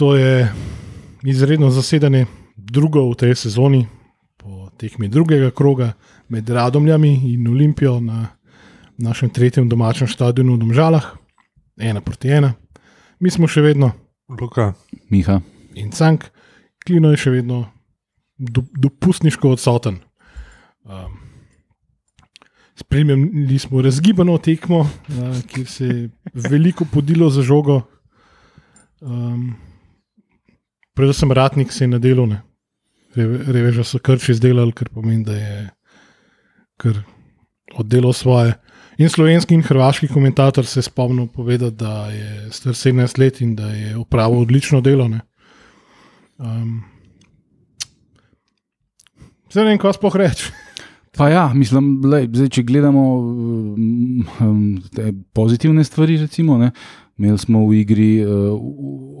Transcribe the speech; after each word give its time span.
To 0.00 0.16
je 0.16 0.52
izredno 1.22 1.68
zasedanje, 1.70 2.24
drugo 2.56 3.02
v 3.10 3.14
tej 3.20 3.34
sezoni, 3.36 3.84
po 4.40 4.70
tekmi 4.80 5.08
drugega 5.12 5.50
kroga 5.52 5.92
med 6.28 6.48
Radomljami 6.48 7.10
in 7.34 7.48
Olimpijo 7.48 8.00
na 8.00 8.32
našem 8.96 9.28
tretjem 9.28 9.68
domačem 9.68 10.08
stadionu 10.08 10.56
v 10.56 10.64
Domžalah, 10.64 11.04
ena 11.76 12.00
proti 12.00 12.32
ena. 12.32 12.54
Mi 13.20 13.28
smo 13.28 13.44
še 13.44 13.60
vedno 13.60 13.92
Luka. 14.40 14.72
Miha. 15.12 15.42
in 15.74 15.92
Cank, 15.92 16.24
Klino 16.80 17.12
je 17.12 17.20
še 17.20 17.36
vedno 17.36 17.66
do, 18.38 18.64
dopustniško 18.72 19.52
odsoten. 19.52 20.00
Um, 20.88 21.18
Spremljali 22.72 23.58
smo 23.58 23.84
razgibano 23.84 24.38
tekmo, 24.38 24.80
uh, 24.80 25.42
kjer 25.44 25.66
se 25.66 25.84
je 25.84 26.10
veliko 26.32 26.88
podilo 26.88 27.28
za 27.28 27.42
žogo. 27.44 27.82
Um, 29.00 29.68
predvsem 30.94 31.32
ratnik 31.32 31.72
se 31.72 31.84
je 31.84 31.88
na 31.88 31.98
delu, 31.98 32.26
ne. 32.26 32.42
Reve, 33.14 33.40
reveža 33.52 33.84
so 33.84 33.98
krči 33.98 34.32
izdelali, 34.32 34.72
kar 34.72 34.88
pomeni, 34.88 35.24
da 35.24 35.36
je 35.36 35.68
kar 36.78 37.02
oddelal 37.74 38.12
svoje. 38.12 38.54
In 39.00 39.08
slovenski 39.08 39.54
in 39.54 39.62
hrvaški 39.62 40.08
komentator 40.08 40.66
se 40.66 40.78
je 40.78 40.86
spomnil 40.86 41.26
povedati, 41.26 41.76
da 41.76 42.06
je 42.12 42.52
star 42.52 42.72
17 42.72 43.18
let 43.18 43.40
in 43.40 43.56
da 43.56 43.70
je 43.70 43.96
opravil 43.96 44.42
odlično 44.42 44.80
delo. 44.80 45.08
ne. 45.08 45.20
Um, 46.38 46.84
Zdaj 49.50 49.64
ne 49.64 49.70
vem, 49.70 49.78
kaj 49.82 49.96
sploh 49.98 50.16
reči. 50.16 50.52
Pa 51.20 51.28
ja, 51.28 51.50
mislim, 51.52 51.98
lej, 52.08 52.30
zdaj, 52.32 52.48
če 52.48 52.62
gledamo 52.64 53.00
um, 54.40 54.78
pozitivne 55.36 55.84
stvari, 55.84 56.16
recimo, 56.16 56.56
ne, 56.56 56.70
imeli 57.20 57.36
smo 57.42 57.66
v 57.68 57.82
igri 57.82 58.06
uh, 58.24 58.54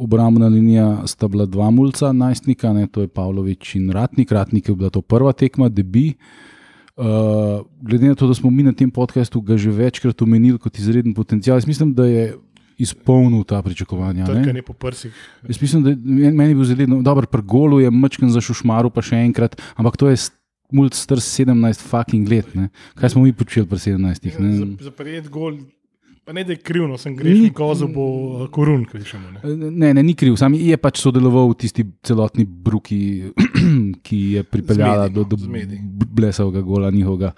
obrambna 0.00 0.48
linija, 0.48 1.02
sta 1.04 1.28
bila 1.28 1.44
dva 1.44 1.68
mulca, 1.68 2.14
najstnika, 2.16 2.72
ne, 2.72 2.86
to 2.88 3.04
je 3.04 3.10
Pavlović 3.12 3.74
in 3.76 3.92
Ratnik. 3.92 4.32
Ratnik 4.32 4.72
je 4.72 4.78
bila 4.80 4.88
to 4.88 5.04
prva 5.04 5.36
tekma, 5.36 5.68
debi. 5.68 6.14
Uh, 6.96 7.60
glede 7.84 8.08
na 8.08 8.16
to, 8.16 8.32
da 8.32 8.38
smo 8.40 8.48
mi 8.48 8.64
na 8.64 8.72
tem 8.72 8.88
podkastu 8.88 9.44
ga 9.44 9.60
že 9.60 9.68
večkrat 9.68 10.24
omenili 10.24 10.56
kot 10.56 10.80
izreden 10.80 11.12
potencial, 11.12 11.60
jaz 11.60 11.68
mislim, 11.68 11.92
da 11.92 12.08
je 12.08 12.32
izpolnil 12.80 13.44
ta 13.44 13.60
pričakovanja. 13.62 14.24
ne. 14.24 14.40
Trkanje 14.40 14.62
po 14.62 14.72
prsih. 14.72 15.12
Jaz 15.48 15.60
mislim, 15.60 15.84
da 15.84 15.90
men- 16.00 16.32
meni 16.32 16.50
je 16.50 16.54
bil 16.54 16.64
zelo 16.64 17.02
dober, 17.04 17.28
pri 17.28 17.42
golu 17.44 17.84
je 17.84 17.90
mačken 17.92 18.32
za 18.32 18.40
šušmaru, 18.40 18.88
pa 18.88 19.04
še 19.04 19.20
enkrat, 19.20 19.60
ampak 19.76 20.00
to 20.00 20.08
je 20.08 20.16
mulj 20.72 20.94
star 20.94 21.18
17 21.18 21.82
fucking 21.82 22.28
let. 22.28 22.54
Ne? 22.54 22.68
Kaj 22.94 23.10
smo 23.10 23.22
mi 23.22 23.32
počeli 23.32 23.66
pri 23.66 23.78
17? 23.78 24.30
Za, 24.30 24.40
Ne? 24.40 24.76
za 24.80 24.90
prijet 24.90 25.28
gol, 25.28 25.58
pa 26.24 26.32
ne 26.32 26.44
da 26.44 26.52
je 26.52 26.60
krivno, 26.62 26.98
sem 26.98 27.16
grešni 27.16 27.50
kozel, 27.50 27.88
bo 27.88 28.04
uh, 28.06 28.46
korun, 28.48 28.84
kvečemo. 28.84 29.30
Ne. 29.32 29.70
Ne, 29.70 29.94
ne, 29.94 30.02
ni 30.02 30.14
kriv, 30.14 30.36
sam 30.36 30.54
je 30.54 30.76
pač 30.76 31.00
sodeloval 31.02 31.50
v 31.50 31.58
tisti 31.58 31.84
celotni 32.06 32.44
bruki, 32.46 33.32
ki 34.06 34.18
je 34.36 34.42
pripeljala 34.46 35.08
Zmedi, 35.08 35.14
do, 35.14 35.20
no, 35.20 35.28
do 35.28 35.36
zmedi. 35.36 35.80
blesavega 36.06 36.62
gola 36.62 36.90
njihovega. 36.90 37.32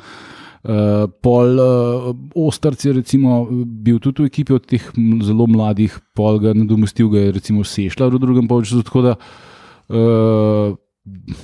Uh, 0.62 1.08
pol 1.25 1.58
uh, 1.58 2.10
Ostrc 2.38 2.84
je 2.84 2.92
recimo, 2.94 3.48
bil 3.66 3.97
tudi 3.98 4.22
v 4.22 4.30
ekipi 4.30 4.55
od 4.55 4.66
teh 4.70 4.84
zelo 5.27 5.48
mladih, 5.50 5.97
pol 6.14 6.38
ga 6.38 6.53
nadomestil, 6.55 7.08
ga 7.10 7.19
je 7.25 7.33
recimo 7.34 7.64
Sešla 7.66 8.06
v 8.06 8.20
drugem 8.22 8.47
polčasu. 8.47 8.84
Tako 8.86 9.03
da 9.03 9.16
uh, 9.16 10.77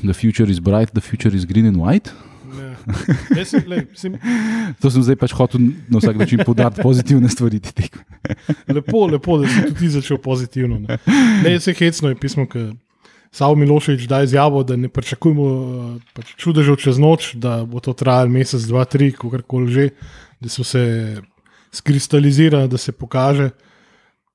the 0.05 0.15
future 0.15 0.51
is 0.51 0.61
bright, 0.61 0.93
the 0.95 1.01
future 1.01 1.35
is 1.35 1.45
green 1.45 1.67
and 1.67 1.77
white. 1.77 2.13
Jaz 3.37 3.49
sem, 3.49 3.63
lej, 3.69 3.87
sem, 3.95 4.15
To 4.81 4.91
sem 4.91 5.03
zdaj 5.05 5.19
pač 5.21 5.35
hotel 5.37 5.61
na 5.91 6.01
vsak 6.01 6.17
način 6.17 6.41
podariti 6.47 6.83
pozitivne 6.83 7.29
stvari. 7.29 7.61
lepo, 8.77 9.07
lepo, 9.07 9.39
da 9.43 9.49
si 9.49 9.67
tudi 9.69 9.89
začel 9.93 10.19
pozitivno. 10.19 10.79
Ne, 10.79 10.99
ne 11.45 11.61
se 11.61 11.75
hecno 11.75 12.09
je 12.09 12.17
pismo, 12.17 12.47
ki 12.49 12.71
Savo 13.33 13.59
Miloševič 13.61 14.07
da 14.09 14.23
izjavo, 14.25 14.63
da 14.65 14.77
ne 14.77 14.89
pričakujemo 14.89 15.45
uh, 15.45 15.97
pač 16.17 16.33
čudežev 16.41 16.79
čez 16.81 16.97
noč, 16.99 17.35
da 17.37 17.61
bo 17.69 17.81
to 17.85 17.93
trajalo 17.93 18.33
mesec, 18.33 18.65
dva, 18.65 18.87
tri, 18.89 19.11
kakorkoli 19.13 19.73
že, 19.73 19.89
da 20.41 20.49
se 20.49 20.83
skristalizira, 21.73 22.67
da 22.67 22.79
se 22.81 22.93
pokaže. 22.93 23.51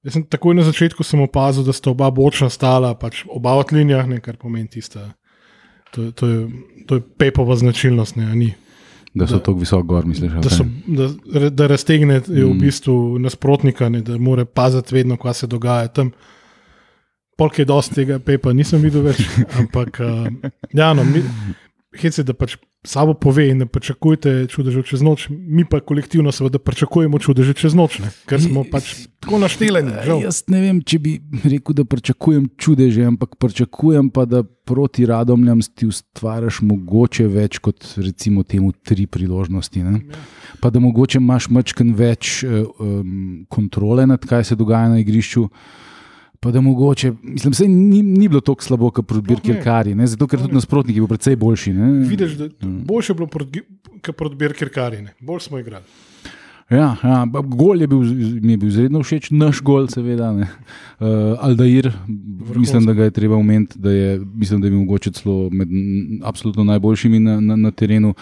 Jaz 0.03 0.18
sem 0.18 0.24
takoj 0.28 0.56
na 0.56 0.66
začetku 0.68 1.03
sem 1.03 1.22
opazil, 1.24 1.64
da 1.64 1.74
sta 1.74 1.94
oba 1.94 2.09
bočna 2.12 2.50
stala, 2.52 2.91
pač 3.00 3.24
oba 3.31 3.56
od 3.56 3.72
linijah, 3.72 4.08
ne, 4.08 4.19
kar 4.19 4.36
pomeni 4.38 4.68
tista. 4.68 5.14
To, 5.96 6.12
to, 6.12 6.28
je, 6.28 6.40
to 6.88 7.00
je 7.00 7.06
pepova 7.18 7.56
značilnost, 7.56 8.18
ne, 8.19 8.28
ni. 8.36 8.52
Da 9.13 9.28
so 9.30 9.38
tako 9.40 9.59
visoko 9.62 9.84
gor, 9.84 10.06
misliš? 10.09 10.31
Da, 10.42 10.50
so, 10.50 10.66
da, 10.88 11.50
da 11.50 11.68
raztegne 11.69 12.19
v 12.28 12.53
bistvu 12.59 13.19
nasprotnika, 13.22 13.90
ne, 13.94 14.02
da 14.02 14.18
mora 14.18 14.46
paziti 14.46 14.96
vedno, 14.96 15.18
kaj 15.22 15.34
se 15.34 15.47
dogaja 15.47 15.88
tam. 15.88 16.12
Polk 17.38 17.59
je 17.59 17.66
dosti 17.66 17.96
tega 18.02 18.19
pepa, 18.19 18.53
nisem 18.53 18.81
videl 18.81 19.06
več. 19.06 19.22
Ampak, 19.62 20.02
uh, 20.02 20.52
ja, 20.74 20.92
no, 20.97 21.06
mi, 21.06 21.22
hec 21.96 22.18
je, 22.18 22.24
da 22.24 22.34
pač 22.34 22.58
sabo 22.84 23.14
pove 23.14 23.46
in 23.50 23.62
ne 23.64 23.66
pričakujte 23.66 24.48
čudežev 24.52 24.84
čez 24.84 25.02
noč, 25.02 25.28
mi 25.30 25.64
pa 25.66 25.80
kolektivno 25.80 26.31
seveda 26.36 26.59
pričakujemo 26.59 27.20
čudeže 27.20 27.54
čez 27.56 27.76
noč, 27.78 28.00
ne, 28.04 28.12
ker 28.28 28.42
smo 28.44 28.66
pač 28.68 29.08
tako 29.24 29.40
našteleni. 29.40 29.94
žal. 30.04 30.20
Jaz 30.26 30.44
ne 30.52 30.59
vem, 30.66 30.81
če 30.84 31.00
bi 31.00 31.14
rekel, 31.46 31.78
da 31.80 31.86
pričakujem 31.88 32.50
čudeže, 32.59 33.06
ampak 33.08 33.38
pričakujem 33.40 34.09
pa, 34.12 34.26
da 34.28 34.44
proti 34.44 35.08
radomljam 35.08 35.62
ti 35.76 35.88
ustvariš 35.88 36.62
mogoče 36.64 37.28
več 37.31 37.62
kot 37.64 37.88
recimo 37.98 38.44
temu 38.44 38.74
tri 38.84 39.08
priložnosti. 39.08 39.84
Ne? 39.84 40.04
Pa 40.60 40.72
da 40.72 40.84
mogoče 40.84 41.20
imaš 41.24 41.50
mačken 41.52 41.96
več 41.96 42.44
um, 42.44 43.46
kontrole 43.52 44.08
nad 44.08 44.24
kaj 44.28 44.52
se 44.52 44.60
dogaja 44.60 44.92
na 44.92 45.00
igrišču. 45.04 45.48
Pa 46.44 46.52
da 46.52 46.62
mogoče, 46.62 47.14
mislim, 47.24 47.54
se 47.54 47.68
ni, 47.68 48.02
ni 48.04 48.28
bilo 48.28 48.42
tako 48.42 48.64
slabo, 48.64 48.90
kot 48.92 49.08
pri 49.08 49.22
ne. 49.22 49.28
Birkirkari, 49.28 49.96
zato 50.08 50.28
ker 50.28 50.42
tudi 50.42 50.54
nasprotniki 50.54 51.00
bili 51.00 51.08
precej 51.08 51.36
boljši. 51.40 51.74
Ne? 51.74 51.92
Vidiš, 52.08 52.34
da 52.38 52.50
boljše 52.62 53.14
je 53.14 53.16
bilo 53.16 53.28
kot 54.04 54.18
proti 54.18 54.36
Birkerkarine, 54.36 55.14
bolj 55.20 55.40
smo 55.40 55.59
igrali. 55.59 55.86
Ja, 56.70 56.96
ja, 57.04 57.26
gol 57.44 57.81
je 57.81 57.88
bil, 57.88 58.00
mi 58.42 58.54
je 58.54 58.58
bil 58.58 58.70
izredno 58.70 59.04
všeč, 59.04 59.30
naš 59.36 59.59
gol, 59.62 59.88
seveda. 59.92 60.31
Uh, 60.34 61.36
Aldair, 61.44 61.92
mislim, 62.56 62.86
da 62.88 62.94
ga 62.94 63.04
je 63.04 63.12
treba 63.12 63.36
omeniti, 63.36 63.80
da 63.80 63.92
je, 63.92 64.20
mislim, 64.20 64.62
da 64.62 64.68
je 64.68 64.72
bil 64.72 64.80
mogoče 64.80 65.12
celo 65.12 65.50
med 65.52 65.70
absolutno 66.24 66.64
najboljšimi 66.64 67.20
na, 67.20 67.40
na, 67.40 67.56
na 67.56 67.72
terenu. 67.72 68.14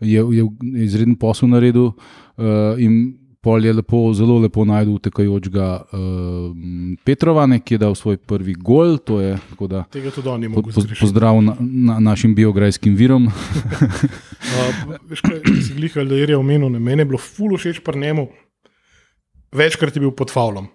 Je, 0.00 0.24
je, 0.36 0.48
je 0.72 0.84
izreden 0.84 1.14
posel 1.14 1.48
naredil 1.48 1.86
uh, 1.86 1.94
in 2.78 3.19
pol 3.40 3.64
je 3.64 3.72
lepo, 3.72 4.12
zelo 4.14 4.38
lepo 4.38 4.64
najdel 4.68 4.94
utekajočega 4.94 5.66
uh, 5.80 6.56
Petrova, 7.04 7.46
ne, 7.48 7.60
ki 7.64 7.74
je 7.74 7.80
dal 7.80 7.94
svoj 7.96 8.18
prvi 8.20 8.54
gol. 8.54 8.98
to 8.98 9.20
Je, 9.20 9.38
da, 9.68 9.84
Tega 9.92 10.12
tudi 10.12 10.28
oni 10.28 10.48
po, 10.48 10.60
mogo 10.60 10.72
po, 10.74 10.80
zgrešiti. 10.80 11.00
pozdrav 11.06 11.40
na, 11.42 11.56
na 11.60 11.98
našim 12.12 12.34
biografskim 12.34 12.96
virom. 12.96 13.30
Uh, 14.50 14.96
veš, 15.06 15.20
kaj 15.20 15.36
si 15.62 15.74
glihal, 15.76 16.08
da 16.08 16.16
je 16.16 16.34
omenil, 16.34 16.70
ne, 16.72 16.80
meni 16.82 17.04
je 17.04 17.06
bilo 17.12 17.18
fulu 17.20 17.58
všeč 17.60 17.82
pri 17.84 18.00
njemu, 18.00 18.24
večkrat 19.54 19.94
je 19.94 20.00
bil 20.02 20.14
pod 20.16 20.32
faulom. 20.32 20.66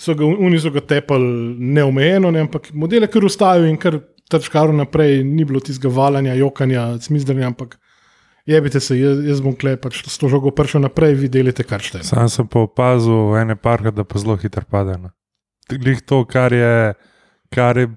So 0.00 0.14
ga, 0.16 0.24
oni 0.24 0.56
so 0.62 0.70
ga 0.72 0.80
tepali 0.80 1.26
neomejeno, 1.58 2.30
ne, 2.32 2.46
ampak 2.46 2.70
modele 2.72 3.10
kar 3.10 3.26
ustavijo 3.26 3.68
in 3.68 3.76
kar 3.82 3.98
trčkaro 4.30 4.72
naprej, 4.72 5.24
ni 5.26 5.44
bilo 5.44 5.60
tistega 5.60 5.90
valanja, 5.92 6.38
jokanja, 6.38 6.86
smizdrnja, 7.02 7.50
ampak 7.50 7.76
jebite 8.46 8.80
se, 8.80 8.96
jaz, 8.98 9.20
jaz 9.24 9.40
bom 9.40 9.54
klep, 9.56 9.80
pač 9.84 10.02
s 10.04 10.18
to 10.20 10.28
žogo 10.28 10.50
prišel 10.50 10.84
naprej, 10.84 11.14
vi 11.16 11.28
delite 11.28 11.64
kar 11.64 11.80
šte. 11.80 12.02
Sam 12.04 12.28
sem 12.28 12.46
pa 12.46 12.64
opazil 12.66 13.34
ene 13.40 13.56
parke, 13.56 13.90
da 13.90 14.04
pa 14.04 14.18
zelo 14.18 14.36
hitro 14.36 14.64
pade. 14.70 14.98
no. 15.00 15.10
Glih 15.70 16.02
to, 16.04 16.24
kar 16.28 16.52
je, 16.52 16.92
kar 17.48 17.78
je 17.78 17.88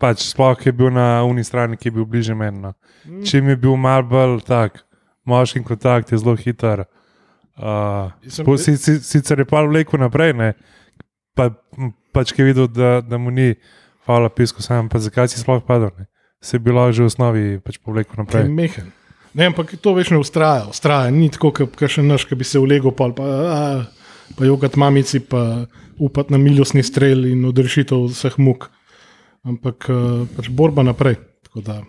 pač 0.00 0.24
sploh 0.32 0.56
je 0.58 0.72
bil 0.72 0.90
na 0.90 1.22
uni 1.24 1.44
strani, 1.44 1.76
ki 1.76 1.88
je 1.90 1.94
bil 1.94 2.06
bliže 2.08 2.34
meni. 2.34 2.58
No. 2.58 2.72
Če 3.22 3.42
mi 3.44 3.52
je 3.52 3.60
bil 3.60 3.76
mal 3.76 4.02
bolj 4.02 4.40
tak, 4.48 4.80
moški 5.28 5.62
kontakt 5.62 6.10
je 6.12 6.18
zelo 6.18 6.34
hiter. 6.36 6.86
Uh, 7.52 8.08
po- 8.46 8.56
si, 8.56 8.78
si, 8.80 8.96
sicer 9.04 9.38
je 9.38 9.44
pa 9.44 9.60
vlekel 9.62 10.00
naprej, 10.00 10.32
ne, 10.32 10.54
pa, 11.36 11.50
pač 12.16 12.32
ki 12.32 12.40
je 12.40 12.46
videl, 12.48 12.66
da, 12.72 13.02
da 13.04 13.20
mu 13.20 13.28
ni 13.30 13.52
hvala 14.08 14.32
pisko, 14.32 14.64
sam 14.64 14.88
pa 14.88 14.98
zakaj 14.98 15.28
si 15.28 15.38
sploh 15.38 15.60
padel. 15.62 15.92
Ne. 16.00 16.08
Se 16.42 16.56
je 16.56 16.64
bilo 16.64 16.80
že 16.90 17.04
v 17.04 17.06
osnovi 17.12 17.44
pač 17.60 17.76
povlekel 17.78 18.16
Je 18.16 18.22
naprej. 18.24 18.48
mehen. 18.48 18.88
Ne, 19.32 19.48
ampak 19.48 19.74
to 19.80 19.94
več 19.96 20.10
ne 20.12 20.20
ustraja, 20.20 20.66
ustraja. 20.68 21.10
Ni 21.14 21.30
tako, 21.32 21.52
kot 21.54 21.84
še 21.88 22.04
naš, 22.04 22.26
ki 22.28 22.36
bi 22.36 22.44
se 22.44 22.60
ulegel, 22.60 22.92
pa, 22.96 23.08
pa, 23.16 23.28
pa 24.36 24.48
jogat 24.48 24.76
mamici, 24.80 25.22
pa 25.24 25.64
upati 26.02 26.34
na 26.34 26.40
milostni 26.40 26.84
strel 26.84 27.24
in 27.30 27.46
odrešitev 27.48 28.10
vseh 28.12 28.36
muk. 28.42 28.68
Ampak 29.48 29.88
uh, 29.90 30.24
pač 30.36 30.52
borba 30.52 30.84
naprej. 30.86 31.18
Tako 31.48 31.64
Da, 31.64 31.82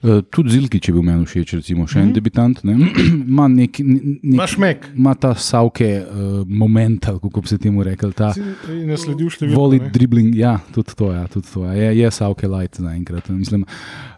tudi 0.00 0.54
Zilki, 0.54 0.78
če 0.80 0.94
bi 0.94 0.96
bil 0.96 1.04
meni 1.10 1.26
všeč, 1.28 1.58
recimo 1.58 1.84
še 1.88 2.00
en 2.00 2.12
debitant, 2.16 2.62
ne, 2.64 2.72
ima 3.32 3.44
nek, 3.52 3.80
nek, 3.84 4.06
Imaš 4.32 4.54
mek, 4.62 4.86
ima 4.96 5.12
ta 5.12 5.34
savke 5.36 5.88
uh, 6.00 6.38
moment, 6.48 7.08
ali 7.10 7.20
kako 7.20 7.42
bi 7.44 7.50
se 7.52 7.58
temu 7.60 7.84
rekel, 7.84 8.14
ta 8.16 8.30
si 8.36 8.40
nasledil 8.88 9.28
številko. 9.28 9.58
voli 9.58 9.82
ne. 9.82 9.90
dribbling. 9.92 10.32
Ja, 10.38 10.54
tudi 10.72 10.96
to, 10.96 11.10
ja, 11.12 11.26
tudi 11.28 11.52
to 11.52 11.66
ja. 11.68 11.76
je, 11.76 11.90
je 12.00 12.12
savke 12.16 12.48
light 12.48 12.80
zaenkrat. 12.80 13.28
Mislim, 13.34 13.66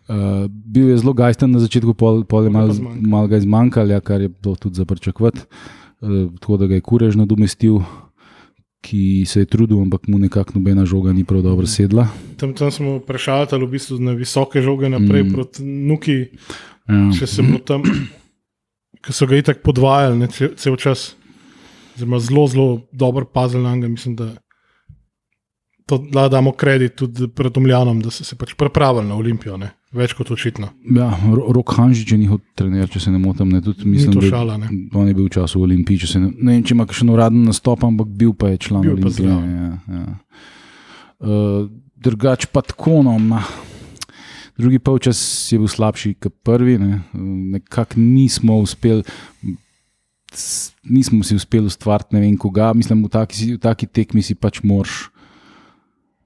uh, 0.07 0.47
bil 0.47 0.93
je 0.93 1.01
zelo 1.03 1.17
gajsten 1.19 1.51
na 1.51 1.63
začetku, 1.65 1.97
pol, 1.99 2.23
pol 2.31 2.47
je 2.47 2.55
Pol 2.55 2.75
mal, 3.03 3.27
ga 3.27 3.43
izmanjkalo, 3.43 3.97
ja, 3.97 3.99
kar 4.05 4.23
je 4.23 4.31
bilo 4.31 4.55
tudi 4.55 4.79
za 4.79 4.87
pričakovati, 4.87 5.43
uh, 6.07 6.31
tako 6.39 6.63
da 6.63 6.71
ga 6.71 6.79
je 6.79 6.87
kurež 6.87 7.19
nadomestil. 7.19 7.83
Ki 8.83 9.23
se 9.27 9.45
je 9.45 9.47
trudil, 9.47 9.79
ampak 9.79 10.09
mu 10.11 10.19
nekako 10.19 10.59
nobena 10.59 10.85
žoga 10.85 11.13
ni 11.15 11.23
prav 11.25 11.43
dobro 11.43 11.67
sedla. 11.71 12.09
Tam, 12.37 12.51
tam 12.55 12.71
smo 12.75 12.99
prešali 12.99 13.47
v 13.47 13.71
bistvu 13.71 14.01
na 14.03 14.13
visoke 14.19 14.63
žoge 14.63 14.91
naprej 14.91 15.23
mm. 15.23 15.33
proti 15.33 15.63
Nuki, 15.63 16.19
Ja. 16.91 17.13
če 17.15 17.27
se 17.31 17.45
bo 17.47 17.61
tam, 17.63 17.85
ki 19.03 19.15
so 19.15 19.27
ga 19.31 19.39
itak 19.39 19.63
podvajali 19.63 20.19
ne, 20.19 20.27
cel, 20.35 20.55
cel 20.59 20.75
čas. 20.77 21.13
Zelo, 21.95 22.19
zelo, 22.19 22.47
zelo 22.49 22.67
dober 22.91 23.29
puzzle 23.29 23.61
na 23.63 23.77
njega. 23.77 23.93
Mislim, 23.93 24.17
da 24.17 24.33
to 25.87 25.99
da 25.99 26.29
damo 26.29 26.53
kredit 26.53 26.97
tudi 26.97 27.29
pred 27.29 27.57
Omljanom, 27.57 28.01
da 28.01 28.11
so 28.11 28.25
se 28.25 28.37
pač 28.39 28.55
pripravili 28.59 29.07
na 29.09 29.17
Olimpijo, 29.17 29.57
ne. 29.61 29.71
Več 29.93 30.15
kot 30.17 30.31
očitno. 30.31 30.71
Ja, 30.97 31.11
Ro- 31.29 31.53
Rok 31.53 31.75
Hanžič 31.77 32.13
je 32.13 32.19
njihov 32.19 32.41
trener, 32.57 32.89
če 32.89 33.01
se 33.01 33.11
ne 33.13 33.19
motim. 33.21 33.51
Ne, 33.53 33.61
tudi, 33.61 33.85
mislim, 33.89 34.13
to 34.17 34.21
da- 34.21 34.31
šala, 34.33 34.57
ne. 34.57 34.71
On 34.95 35.09
je 35.09 35.15
bil 35.15 35.29
v 35.29 35.35
času 35.37 35.63
Olimpije, 35.63 36.05
če, 36.05 36.07
se 36.07 36.21
ne, 36.21 36.33
ne 36.33 36.57
vem, 36.57 36.65
če 36.65 36.75
ima 36.75 36.87
še 36.89 37.05
uraden 37.07 37.45
nastop, 37.45 37.85
ampak 37.85 38.09
bil 38.09 38.33
pa 38.33 38.53
je 38.55 38.59
član 38.69 38.83
Bil 38.83 38.97
Olimpije. 38.97 39.29
Ja, 39.29 39.79
ja. 39.93 40.07
Uh, 41.23 41.69
drugač 42.03 42.49
pa 42.51 42.65
tako, 42.67 43.03
no, 43.07 43.15
drugi 44.59 44.79
polčas 44.83 45.21
je 45.53 45.59
bil 45.61 45.69
slabši 45.71 46.17
kot 46.19 46.35
prvi, 46.43 46.79
ne. 46.79 47.03
nekako 47.59 48.01
nismo 48.01 48.59
uspeli. 48.59 49.05
Nismo 50.89 51.21
si 51.23 51.37
uspeli 51.37 51.69
ustvariti 51.69 52.17
ne 52.17 52.21
vem 52.25 52.37
koga, 52.41 52.73
mislim, 52.73 53.05
v 53.05 53.13
taki, 53.13 53.53
v 53.55 53.59
taki 53.61 53.87
tekmi 53.87 54.23
si 54.25 54.33
pač 54.35 54.63
moraš, 54.65 55.12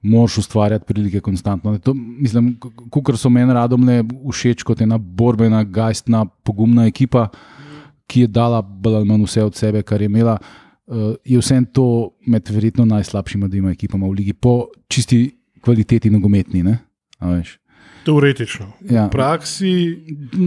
moraš 0.01 0.37
ustvarjati 0.37 0.85
prilike 0.85 1.19
konstantno. 1.19 1.77
To, 1.79 1.93
mislim, 1.93 2.55
kar 3.05 3.17
so 3.17 3.29
meni 3.29 3.53
radom 3.53 3.87
le 3.87 4.03
všeč 4.03 4.63
kot 4.63 4.81
ena 4.81 4.97
borbena, 4.97 5.63
gajstna, 5.63 6.25
pogumna 6.43 6.87
ekipa, 6.87 7.27
ki 8.07 8.25
je 8.25 8.31
dala 8.31 8.61
bolj 8.61 9.01
ali 9.01 9.09
manj 9.09 9.25
vse 9.27 9.43
od 9.43 9.55
sebe, 9.55 9.83
kar 9.83 10.01
je 10.01 10.11
imela. 10.11 10.37
Uh, 10.87 11.15
je 11.25 11.39
vse 11.39 11.59
to 11.73 12.13
med 12.27 12.47
verjetno 12.49 12.85
najslabšima 12.87 13.47
dvema 13.51 13.73
ekipama 13.75 14.07
v 14.07 14.19
ligi, 14.21 14.33
po 14.33 14.69
čisti 14.87 15.25
kvaliteti 15.61 16.09
nogometni. 16.09 16.63
Teoretično. 18.07 18.69
Ja. 18.89 19.07
V 19.07 19.11
praksi 19.11 19.71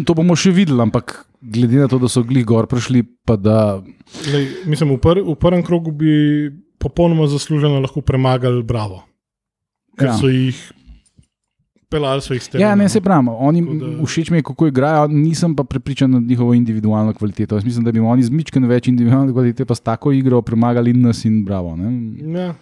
To 0.07 0.15
bomo 0.17 0.33
še 0.39 0.53
videli, 0.57 0.81
ampak 0.81 1.27
glede 1.41 1.83
na 1.83 1.89
to, 1.93 1.99
da 2.01 2.09
so 2.09 2.23
glih 2.25 2.47
gor 2.49 2.69
prišli, 2.71 3.03
pa 3.27 3.37
da 3.37 3.83
lej, 4.33 4.65
mislim, 4.65 4.95
v, 4.97 5.01
pr, 5.03 5.21
v 5.27 5.37
prvem 5.37 5.65
krogu 5.67 5.93
bi 5.93 6.49
popolnoma 6.81 7.29
zasluženo 7.29 7.81
lahko 7.85 8.01
premagali 8.01 8.65
Bravo. 8.65 9.03
Ker 10.01 10.07
Ja. 10.07 10.17
so 10.17 10.29
jih 10.29 10.57
pelali, 11.89 12.21
so 12.21 12.33
jih 12.33 12.41
stali. 12.41 12.63
Ja, 12.63 12.75
ne 12.75 12.89
se 12.89 13.01
pravi. 13.01 13.29
Oni, 13.31 13.61
Tako 13.61 13.75
da- 13.77 14.07
všeč 14.07 14.31
mi 14.31 14.39
je, 14.39 14.43
kako 14.45 14.67
igrajo, 14.67 15.07
nisem 15.09 15.53
pa 15.53 15.65
prepričan 15.65 16.11
nad 16.11 16.23
njihovo 16.25 16.55
individualno 16.55 17.13
kvaliteto. 17.13 17.55
Jaz 17.55 17.65
mislim, 17.65 17.85
da 17.85 17.93
bi 17.93 18.01
oni 18.01 18.23
z 18.23 18.31
mičken 18.33 18.65
več 18.65 18.89
individualne 18.89 19.33
kvalitete, 19.33 19.65
pa 19.65 19.75
s 19.75 19.81
tako 19.83 20.13
igro 20.13 20.41
premagali 20.41 20.93
nas 20.95 21.25
in 21.25 21.45
bravo. 21.45 21.77
Ne? 21.77 21.91
Ja. 22.33 22.55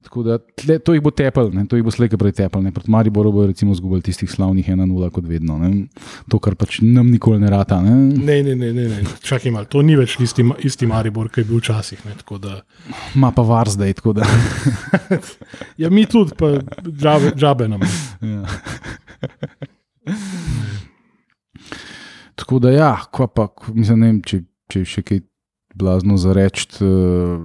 Tako 0.00 0.22
da 0.24 0.38
tle, 0.38 0.78
to 0.80 0.94
jih 0.94 1.02
bo 1.04 1.10
tepel, 1.12 1.50
ne? 1.52 1.66
to 1.68 1.76
jih 1.76 1.84
bo 1.84 1.92
slejka 1.92 2.16
prej 2.16 2.32
tepel. 2.38 2.62
ne. 2.64 2.72
Proti 2.72 2.90
Mariboru 2.90 3.32
bo 3.32 3.46
recimo 3.46 3.74
zgubili 3.74 4.02
tistih 4.02 4.30
slavnih 4.30 4.68
1-0, 4.68 5.10
kot 5.12 5.26
vedno. 5.28 5.58
Ne? 5.60 5.88
To, 6.32 6.38
kar 6.40 6.56
pač 6.56 6.78
nam 6.80 7.10
nikoli 7.12 7.40
ne 7.40 7.50
rata. 7.52 7.82
Ne? 7.84 7.96
Ne, 8.16 8.42
ne, 8.42 8.54
ne, 8.56 8.72
ne, 8.72 8.88
ne. 8.88 9.02
čakaj 9.20 9.52
malo. 9.52 9.68
To 9.68 9.82
ni 9.84 9.98
več 10.00 10.16
isti, 10.24 10.46
isti 10.64 10.88
Maribor, 10.88 11.28
ki 11.28 11.44
je 11.44 11.48
bil 11.50 11.60
včasih. 11.60 12.00
Ne, 12.08 12.16
da, 12.40 12.62
Ma 13.20 13.30
pa 13.36 13.44
var 13.44 13.68
zdaj, 13.68 13.98
tako 14.00 14.16
da. 14.16 14.28
ja, 15.82 15.90
mi 15.92 16.06
tudi, 16.08 16.32
pa 16.38 16.56
džabe, 16.80 17.34
džabe 17.36 17.68
nam. 17.68 17.84
Ja. 18.24 18.44
Tako 22.40 22.58
da, 22.58 22.72
ja, 22.72 22.94
kva 23.12 23.28
pa, 23.28 23.50
mislim, 23.76 24.00
ne 24.00 24.08
vem, 24.14 24.22
če, 24.24 24.40
če 24.72 24.84
še 24.88 25.04
kaj 25.04 25.20
blazno 25.76 26.16
za 26.16 26.32
reči. 26.32 26.66
Uh, 26.80 27.36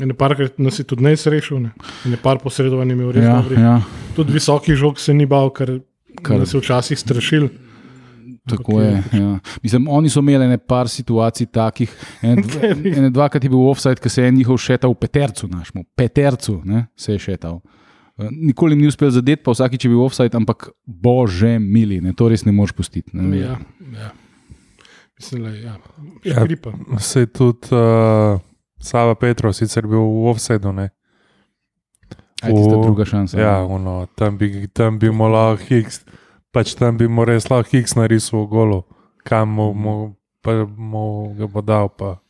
Ne 0.00 0.14
parkrat 0.14 0.56
nas 0.58 0.78
je 0.78 0.84
tudi 0.84 1.04
nesrečil, 1.04 1.60
ne, 1.60 1.70
ne 2.04 2.16
par 2.16 2.38
posredovanj 2.38 2.88
je 2.88 2.94
imel 2.94 3.12
res 3.12 3.24
ja, 3.24 3.36
dobrih. 3.36 3.58
ja, 3.58 3.74
Tudi 4.16 4.32
visoki 4.32 4.74
žog 4.74 4.98
se 4.98 5.14
ni 5.14 5.22
bal, 5.24 5.50
ker, 5.50 5.76
Kar- 6.16 6.24
ker 6.24 6.40
nas 6.40 6.54
je 6.54 6.58
včasih 6.58 6.98
strašil. 6.98 7.48
tako 8.44 8.80
je. 8.80 9.02
Ja. 9.12 9.38
Mislim, 9.62 9.86
oni 9.88 10.10
so 10.10 10.18
imeli 10.18 10.48
ne 10.48 10.58
par 10.58 10.88
situacij 10.88 11.46
takih. 11.46 11.92
Ene, 12.22 12.42
dv- 12.42 12.74
ene 12.98 13.10
dvakrat 13.10 13.44
je 13.44 13.50
bil 13.50 13.62
offside, 13.62 13.96
ker 13.96 14.10
se 14.10 14.22
je 14.22 14.28
en 14.28 14.34
njihov 14.34 14.58
šetal 14.58 14.90
v 14.90 14.98
petercu, 14.98 15.48
našmo, 15.48 15.84
petercu 15.96 16.58
ne, 16.64 16.86
se 16.96 17.12
je 17.12 17.18
šetal. 17.20 17.60
Eh, 18.18 18.28
Nikoli 18.32 18.76
ni 18.76 18.86
uspel 18.86 19.10
zadeti, 19.10 19.42
pa 19.42 19.50
vsakič 19.50 19.84
je 19.84 19.90
bil 19.90 20.02
offside, 20.02 20.34
ampak 20.34 20.68
bože 20.84 21.58
mili, 21.58 22.00
ne, 22.00 22.12
to 22.12 22.28
res 22.28 22.44
ne 22.44 22.52
moreš 22.52 22.72
pustiti. 22.72 23.14
Ne. 23.14 23.38
Ja, 23.38 23.54
ja. 23.94 24.10
Mislim, 25.14 25.42
da 25.42 25.48
je 25.50 25.62
ja. 25.62 25.76
Ja. 26.24 26.34
škripa. 26.42 26.72
Se 26.98 27.20
je 27.20 27.26
tudi 27.28 27.70
uh, 27.70 28.40
Sava 28.84 29.14
Petrov, 29.16 29.56
sicer 29.56 29.88
bil 29.88 29.98
v 29.98 30.28
offsetu. 30.28 30.72
ne. 30.72 30.90
Aj, 32.44 32.52
tista 32.52 32.76
druga 32.76 33.04
šansa. 33.04 33.40
Ja, 33.40 33.64
ono, 33.64 34.04
tam 34.12 34.36
bi, 34.36 34.68
tam 34.68 34.98
bi 34.98 35.08
mu 35.08 35.24
lahko 35.26 35.64
Higgs, 35.64 36.04
pač 36.52 36.74
tam 36.76 36.98
bi 37.00 37.08
mu 37.08 37.24
res 37.24 37.48
lahko 37.48 37.72
Higgs 37.72 37.96
narisal 37.96 38.44
golo, 38.44 38.84
kam 39.24 39.48
mu, 39.48 39.72
mu, 39.72 39.92
pa, 40.42 40.68
mu 40.68 41.32
ga 41.32 41.48
bo 41.48 41.62
dal. 41.62 41.88
Pa. 41.88 42.20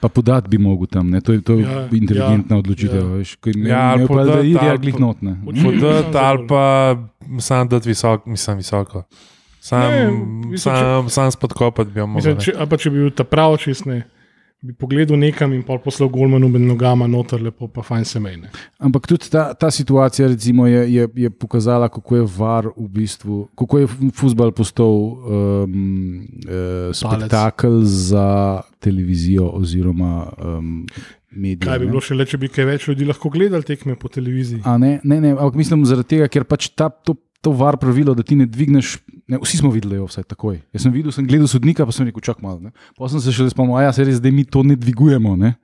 Pa 0.00 0.08
podati 0.08 0.48
bi 0.48 0.58
mogel 0.58 0.86
tam, 0.86 1.10
ne? 1.10 1.20
to 1.20 1.32
je, 1.32 1.40
to 1.40 1.52
je 1.54 1.64
Ja, 1.64 1.70
ja, 1.80 1.88
inteligentna 1.92 2.56
ja, 2.56 2.60
odločitev. 2.60 3.00
ja. 3.00 3.14
Veš, 3.14 3.30
je 3.42 3.52
Ja, 3.64 3.82
ali 3.90 4.06
pa 4.06 4.22
da 4.22 4.40
ide. 4.40 4.68
Ne. 5.20 5.34
Oči- 5.46 5.64
Podati 5.64 6.16
ali 6.16 6.46
pa 6.46 6.62
sam 7.38 7.68
dati 7.68 7.88
visoko, 7.88 8.22
mislim 8.26 8.56
visoko. 8.56 9.02
Sam, 9.60 9.80
Ne, 9.80 10.04
ne, 10.04 10.10
mislim, 10.46 10.60
sam, 10.76 11.08
sam 11.08 11.30
spodkopati 11.30 11.90
bi 11.90 12.00
jo 12.00 12.06
mogel. 12.06 12.34
Mislim, 12.34 12.34
ne. 12.34 12.40
če, 12.60 12.68
pa 12.68 12.76
če 12.76 12.90
bi 12.90 12.96
bil 12.98 13.10
ta 13.10 13.24
prav 13.24 13.56
čist, 13.56 13.84
ne, 13.84 14.04
bi 14.60 14.74
pogledal 14.74 15.18
nekam 15.18 15.52
in 15.54 15.62
pol 15.62 15.78
poslal 15.78 16.08
golmanu 16.10 16.48
med 16.50 16.64
nogama 16.66 17.06
noter, 17.06 17.42
lepo 17.42 17.68
pa 17.70 17.82
fajn 17.86 18.04
se 18.04 18.20
mejne. 18.20 18.50
Ampak 18.82 19.06
tudi 19.06 19.30
ta, 19.30 19.52
ta 19.54 19.70
situacija 19.70 20.28
recimo, 20.28 20.66
je, 20.66 20.80
je, 20.94 21.08
je 21.24 21.30
pokazala, 21.30 21.88
kako 21.88 22.16
je 22.16 22.24
var 22.38 22.70
v 22.76 22.88
bistvu, 22.98 23.44
kako 23.58 23.78
je 23.78 23.90
futbol 24.18 24.50
postal 24.52 24.98
um, 24.98 26.26
uh, 26.42 26.90
spektakel 26.90 27.80
za 27.84 28.60
televizijo 28.82 29.46
oziroma 29.60 30.26
um, 30.42 30.86
medije. 31.30 31.68
Kaj 31.68 31.78
bi 31.78 31.86
ne. 31.86 31.92
bilo 31.92 32.02
še 32.02 32.18
le, 32.18 32.26
če 32.26 32.42
bi 32.42 32.50
kaj 32.50 32.66
več 32.72 32.88
ljudi 32.90 33.06
lahko 33.06 33.30
gledali 33.30 33.66
tekme 33.66 33.94
po 34.00 34.10
televiziji? 34.10 34.64
A 34.66 34.74
ne, 34.80 34.96
ne, 35.04 35.20
ne, 35.22 35.36
ampak 35.36 35.58
mislim 35.60 35.86
zaradi 35.86 36.16
tega, 36.16 36.30
ker 36.32 36.48
pač 36.48 36.72
ta, 36.74 36.90
to, 36.90 37.14
to 37.44 37.54
var 37.54 37.78
pravilo, 37.78 38.16
da 38.18 38.26
ti 38.26 38.38
ne 38.38 38.48
dvigneš. 38.50 38.96
Ne, 39.28 39.38
vsi 39.42 39.58
smo 39.60 39.68
videli, 39.70 39.98
vse 40.00 40.22
takoj. 40.24 40.56
Jaz 40.72 40.86
sem 40.86 40.92
videl, 40.92 41.12
sem 41.12 41.26
gledal 41.28 41.48
sodnika, 41.50 41.84
pa 41.84 41.92
sem 41.92 42.06
rekel, 42.08 42.22
čak 42.24 42.40
malo. 42.40 42.60
ne. 42.64 42.70
Potem 42.96 43.18
sem 43.18 43.28
se 43.28 43.36
še 43.36 43.50
spomnil, 43.52 43.76
a 43.76 43.82
ja, 43.84 43.92
se 43.92 44.06
res, 44.08 44.20
da 44.24 44.32
mi 44.32 44.44
to 44.48 44.62
ne 44.64 44.72
dvigujemo. 44.72 45.36
Ne? 45.36 45.54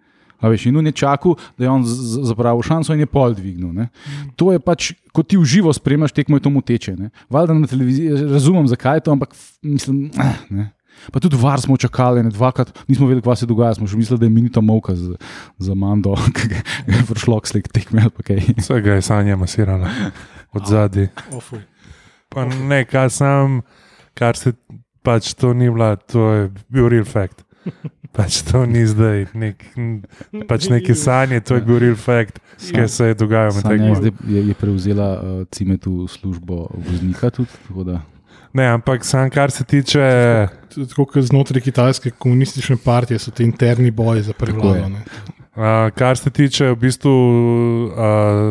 A 0.44 0.50
veš, 0.52 0.66
in 0.68 0.76
on 0.76 0.84
je 0.84 0.92
čakal, 0.92 1.38
da 1.56 1.64
je 1.64 1.70
on 1.72 1.80
zapravil 2.28 2.60
šanso 2.60 2.92
in 2.92 3.00
je 3.00 3.08
pol 3.08 3.32
dvignil. 3.32 3.72
Ne? 3.72 3.88
To 4.36 4.52
je 4.52 4.60
pač, 4.60 4.92
ko 5.16 5.24
ti 5.24 5.40
v 5.40 5.48
živo 5.48 5.72
spremljaš 5.72 6.12
tekmo, 6.12 6.36
je 6.36 6.44
to 6.44 6.52
moteče. 6.52 6.92
ne. 7.00 7.08
Valjda 7.32 7.56
na 7.56 7.66
televiziji, 7.66 8.12
razumem, 8.28 8.68
zakaj 8.68 9.00
je 9.00 9.04
to, 9.08 9.16
ampak 9.16 9.32
mislim. 9.64 10.10
ah, 10.20 10.36
Ne. 10.52 10.70
Pa 11.10 11.18
tudi 11.20 11.34
var 11.36 11.58
smo 11.60 11.74
čakali, 11.76 12.22
ne 12.22 12.30
dvakrat, 12.30 12.70
nismo 12.86 13.08
vedeli, 13.08 13.24
kaj 13.24 13.42
se 13.42 13.46
dogaja, 13.50 13.74
smo 13.74 13.88
še 13.88 13.96
mislili, 13.98 14.20
da 14.20 14.26
je 14.26 14.30
minuta 14.30 14.60
molka 14.60 14.94
za, 14.94 15.16
za 15.58 15.74
Mando, 15.74 16.14
ki 16.36 16.48
ga 16.52 16.60
je 16.86 17.00
prišlo 17.08 17.40
k 17.40 17.50
slik 17.50 17.66
tekme 17.68 18.04
ali 18.06 18.12
pa 18.14 18.22
kaj. 18.22 18.44
Vsega 18.60 18.94
je 18.94 19.02
sanja 19.02 19.34
masirala 19.36 19.90
od 20.54 20.68
zadaj. 20.70 21.08
Ofuj. 21.34 21.64
Pa 22.28 22.44
ne, 22.44 22.84
kar 22.84 23.10
sam, 23.10 23.60
kar 24.14 24.36
se 24.36 24.52
pač 25.02 25.34
to 25.34 25.52
ni 25.52 25.70
bila, 25.70 25.96
to 25.96 26.32
je 26.32 26.42
bil 26.68 26.88
real 26.88 27.04
fact. 27.04 27.44
Pač 28.12 28.42
to 28.42 28.62
ni 28.64 28.86
zdaj 28.86 29.26
nek, 29.34 29.64
pač 30.46 30.68
neke 30.68 30.94
sanje, 30.94 31.40
to 31.40 31.54
je 31.54 31.62
bil 31.62 31.78
real 31.78 31.96
fact, 31.96 32.38
ki 32.60 32.84
se 32.88 33.06
je 33.06 33.14
dogajalo 33.14 33.54
med 33.54 33.64
tekmo. 33.64 33.94
zdaj, 33.94 34.12
je, 34.28 34.42
je 34.48 34.54
prevzela 34.54 35.08
uh, 35.14 35.46
cimetu 35.48 36.06
službo 36.06 36.66
voznika 36.70 37.30
tudi. 37.30 37.50
tako 37.68 37.84
da- 37.84 38.02
Ne, 38.52 38.68
ampak 38.68 39.04
sam, 39.04 39.30
kar 39.30 39.50
se 39.50 39.64
tiče, 39.64 39.98
Tako 40.70 41.04
kot 41.06 41.24
znotraj 41.24 41.60
kitajske 41.60 42.10
komunistične 42.12 42.76
partije 42.76 43.18
so 43.18 43.30
ti 43.30 43.42
interni 43.42 43.90
boji 43.90 44.22
za 44.22 44.32
prevlado. 44.32 44.86
uh, 44.86 45.90
kar 45.90 46.16
se 46.16 46.30
tiče 46.30 46.66
v 46.66 46.76
bistvu 46.76 47.10
uh, 47.10 47.92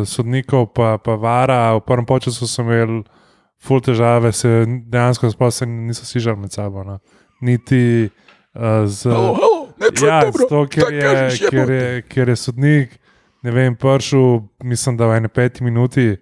sodnikov, 0.04 0.66
pa, 0.66 0.98
pa 0.98 1.14
vara, 1.14 1.72
v 1.72 1.80
prvem 1.80 2.04
času 2.20 2.46
so 2.46 2.62
imeli 2.62 3.02
full 3.64 3.80
težave, 3.80 4.32
se 4.32 4.64
dejansko 4.66 5.50
se 5.50 5.66
niso 5.66 6.04
sižali 6.04 6.38
med 6.38 6.52
sabo. 6.52 6.84
No. 6.84 6.98
Niti 7.40 8.10
uh, 8.54 8.86
z. 8.86 9.08
Ja, 10.02 10.20
zato, 10.32 10.66
ker, 10.70 10.92
je, 10.92 11.48
ker, 11.50 11.70
je, 11.70 12.02
ker 12.08 12.28
je 12.28 12.36
sodnik, 12.36 12.94
ne 13.42 13.50
vem, 13.50 13.74
prišel, 13.76 14.44
mislim, 14.62 14.96
da 14.96 15.08
v 15.10 15.18
eni 15.18 15.28
peti 15.28 15.64
minuti, 15.64 16.14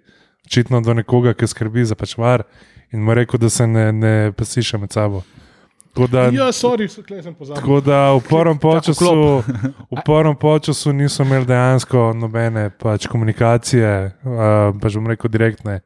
očitno 0.45 0.81
do 0.81 0.93
nekoga, 0.93 1.35
ki 1.37 1.47
skrbi 1.47 1.85
za 1.85 1.95
pačvar, 1.95 2.43
in 2.91 3.03
mu 3.05 3.13
rekel, 3.13 3.39
da 3.39 3.49
se 3.49 3.67
ne, 3.67 3.91
ne 3.93 4.31
pasiše 4.37 4.77
med 4.77 4.91
sabo. 4.91 5.21
Tako 5.93 6.07
da, 6.07 6.23
Ja, 6.33 6.49
sorry, 6.51 6.89
tako 7.53 7.81
da 7.81 8.13
v 8.17 8.21
prvem 8.25 8.57
času, 8.81 9.43
v 9.91 10.01
prvem 10.05 10.35
času 10.61 10.93
niso 10.93 11.23
imeli 11.23 11.45
dejansko 11.45 12.13
nobene 12.17 12.69
pač 12.69 13.05
komunikacije, 13.07 13.93
uh, 14.25 14.73
pač 14.81 14.97
bom 14.97 15.07
rekel 15.07 15.29
direktne. 15.29 15.79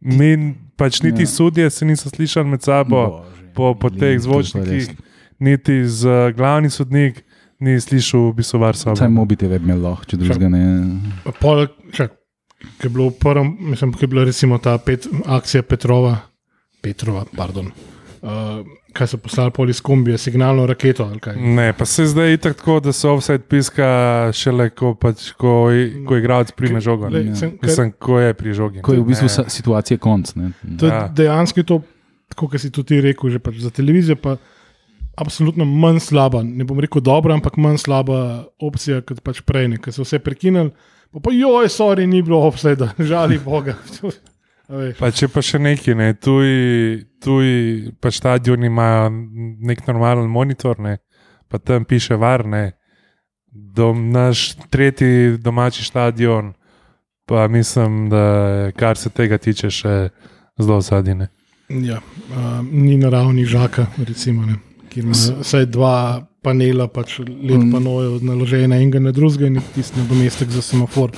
Mi, 0.00 0.54
pač 0.76 1.02
niti 1.04 1.22
Ja. 1.22 1.26
sudje 1.28 1.70
se 1.70 1.84
niso 1.84 2.08
slišali 2.08 2.48
med 2.48 2.62
sabo, 2.62 3.20
Bože, 3.20 3.52
po, 3.54 3.74
po 3.74 3.90
teh 3.90 4.16
zvočnikih, 4.20 4.88
niti 5.38 5.84
z 5.84 6.08
uh, 6.08 6.30
glavni 6.36 6.70
sodnik, 6.70 7.20
ni 7.60 7.76
slišal, 7.80 8.30
v 8.32 8.40
bistvu 8.40 8.60
varsa. 8.62 8.96
Saj 8.96 9.12
mobite 9.12 9.44
je 9.44 9.60
imel 9.60 9.82
lahko, 9.84 10.08
če 10.08 10.16
drugega 10.16 10.48
ne. 10.48 10.62
Pol, 11.40 11.66
čak, 11.92 12.16
ki 12.80 12.88
je 12.88 12.90
bilo 12.90 13.10
v 13.12 13.18
prvem, 13.20 13.52
mislim, 13.72 13.92
ki 13.92 14.04
je 14.04 14.08
bila 14.08 14.24
recimo 14.24 14.56
ta 14.58 14.78
pet, 14.80 15.04
akcija 15.28 15.62
Petrova, 15.68 16.16
Petrova, 16.80 17.26
pardon. 17.36 17.68
Uh, 18.24 18.64
kaj 18.90 19.06
so 19.06 19.18
poslali 19.18 19.50
pol 19.50 19.68
iz 19.68 19.80
kombija, 19.80 20.18
signalno 20.18 20.66
raketo 20.66 21.04
ali 21.04 21.18
kaj. 21.18 21.36
Ne, 21.36 21.72
pa 21.72 21.84
se 21.84 22.06
zdaj 22.06 22.30
je 22.30 22.36
tako, 22.38 22.80
da 22.80 22.92
se 22.92 23.08
offset 23.08 23.44
piska 23.44 23.86
šele, 24.32 24.70
ko, 24.70 24.94
pač, 24.94 25.30
ko, 25.32 25.70
ko 26.04 26.16
igralec 26.16 26.50
prime 26.52 26.80
žogo. 26.80 27.08
ne. 27.08 27.18
Lej, 27.20 27.34
sem- 27.36 27.50
ker- 27.52 27.64
Mislim, 27.64 27.92
ko 27.94 28.18
je 28.18 28.34
pri 28.34 28.52
žogi. 28.52 28.80
Ko 28.80 28.92
je 28.92 29.00
v 29.00 29.06
bistvu 29.06 29.28
Ne. 29.28 29.50
situacija 29.50 29.98
konc. 29.98 30.34
Ne. 30.34 30.52
To 30.76 30.86
je 30.86 30.92
Ja. 30.92 31.08
dejansko 31.08 31.62
to, 31.62 31.82
kot 32.36 32.54
si 32.56 32.70
tudi 32.70 33.00
rekel, 33.00 33.30
že 33.30 33.38
pač 33.38 33.54
za 33.56 33.70
televizijo. 33.70 34.16
Pa 34.16 34.36
absolutno 35.16 35.64
manj 35.64 35.98
slaba, 36.00 36.42
ne 36.42 36.64
bom 36.64 36.78
rekel 36.78 37.00
dobra, 37.00 37.34
ampak 37.34 37.56
manj 37.56 37.78
slaba 37.78 38.18
opcija 38.58 39.00
kot 39.02 39.20
pač 39.20 39.40
prej, 39.42 39.78
ker 39.78 39.92
so 39.92 40.02
vse 40.02 40.18
prekinili. 40.18 40.70
Pa, 41.10 41.20
pa 41.20 41.30
joj, 41.30 41.66
sorry, 41.68 42.06
ni 42.06 42.22
bilo 42.22 42.38
obseda, 42.40 42.94
žali 43.00 43.38
Boga. 43.38 43.74
Pa 44.98 45.10
če 45.10 45.26
pa 45.32 45.42
še 45.42 45.58
neki, 45.58 45.96
ne, 45.98 46.12
tuji, 46.14 47.00
tuji 47.22 47.90
pa 48.00 48.12
stadioni 48.14 48.68
imajo 48.70 49.08
nek 49.66 49.82
normalen 49.88 50.30
monitor, 50.30 50.78
ne, 50.78 50.98
pa 51.50 51.58
tam 51.58 51.84
piše 51.84 52.14
varne. 52.20 52.76
Dom, 53.50 54.12
naš 54.14 54.52
tretji 54.70 55.38
domači 55.42 55.82
stadion, 55.82 56.52
pa 57.26 57.48
mislim, 57.50 58.04
da 58.12 58.70
kar 58.78 58.98
se 58.98 59.10
tega 59.10 59.40
tiče, 59.42 59.70
še 59.74 59.94
zelo 60.60 60.78
zadine. 60.86 61.32
Ja, 61.70 61.98
uh, 61.98 62.60
ni 62.62 62.94
naravni 62.98 63.44
žaka, 63.46 63.88
recimo, 64.06 64.46
ne, 64.46 64.60
ki 64.90 65.02
ima 65.02 65.18
vsaj 65.18 65.66
dva 65.66 65.96
panela, 66.42 66.88
pač 66.88 67.18
led 67.20 67.60
Mm. 67.60 67.70
panojev 67.72 68.22
naložene 68.24 68.76
enega 68.76 69.00
na 69.00 69.12
drugega 69.12 69.46
in 69.46 69.60
tisti 69.74 69.98
nadomestek 70.00 70.48
za 70.50 70.62
semafor. 70.62 71.10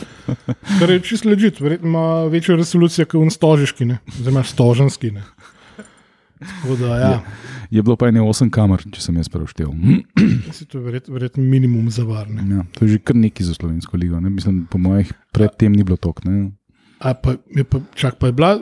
Kar 0.79 0.91
je 0.91 1.01
čisto 1.01 1.29
ležit, 1.29 1.61
verjetno 1.61 1.89
ima 1.89 2.25
večjo 2.27 2.57
resolucijo 2.57 3.07
kot 3.07 3.21
unstožiški, 3.23 3.87
oziroma 4.19 4.43
stoženski. 4.43 5.11
Ne. 5.11 5.23
Tako 6.43 6.77
da, 6.77 6.97
ja, 6.99 7.21
Je 7.71 7.83
bilo 7.83 7.97
pa 7.97 8.09
ene 8.11 8.21
8 8.21 8.51
kamer, 8.51 8.83
če 8.93 9.01
sem 9.01 9.17
jaz 9.17 9.29
preuštev. 9.33 9.71
si 10.53 10.67
to 10.67 10.79
je 10.79 10.85
verjet, 10.85 11.09
verjetno 11.09 11.45
minimum 11.45 11.87
za 11.91 12.03
varne. 12.05 12.43
Ja, 12.51 12.65
to 12.75 12.85
je 12.85 12.89
že 12.89 12.99
kar 12.99 13.17
nekaj 13.17 13.47
za 13.47 13.55
slovensko 13.55 13.97
ligo. 13.97 14.21
Ne. 14.21 14.31
Mislim, 14.31 14.67
po 14.71 14.79
mojih 14.79 15.13
predtem 15.33 15.73
ni 15.73 15.85
bilo 15.85 15.97
tok. 15.97 16.25
Ne. 16.25 16.51
A 17.01 17.15
pa, 17.15 17.37
je 17.57 17.65
pa, 17.65 17.81
čak 17.95 18.19
pa 18.19 18.27
je 18.29 18.33
bila, 18.33 18.59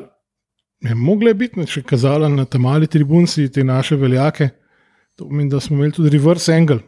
je 0.81 0.95
mogla 0.95 1.33
je 1.33 1.35
biti, 1.35 1.59
ne, 1.61 1.67
če 1.67 1.81
je 1.81 1.85
kazala 1.85 2.29
na 2.29 2.45
tem 2.45 2.63
mali 2.63 2.87
tribunci 2.87 3.49
te 3.53 3.65
naše 3.65 3.97
veljake. 3.97 4.49
To 5.21 5.27
pomeni, 5.27 5.51
da 5.51 5.61
smo 5.61 5.77
imeli 5.77 5.93
tudi 5.93 6.09
reverse 6.11 6.49
angle, 6.51 6.79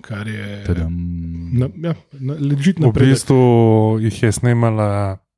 kar 0.00 0.26
je. 0.26 0.64
Na, 1.52 1.68
ja, 1.78 1.94
na, 2.12 2.34
legit 2.34 2.78
V 2.80 2.90
bistvu 2.92 3.38
jih 4.00 4.22
je 4.22 4.32
snemala 4.32 4.88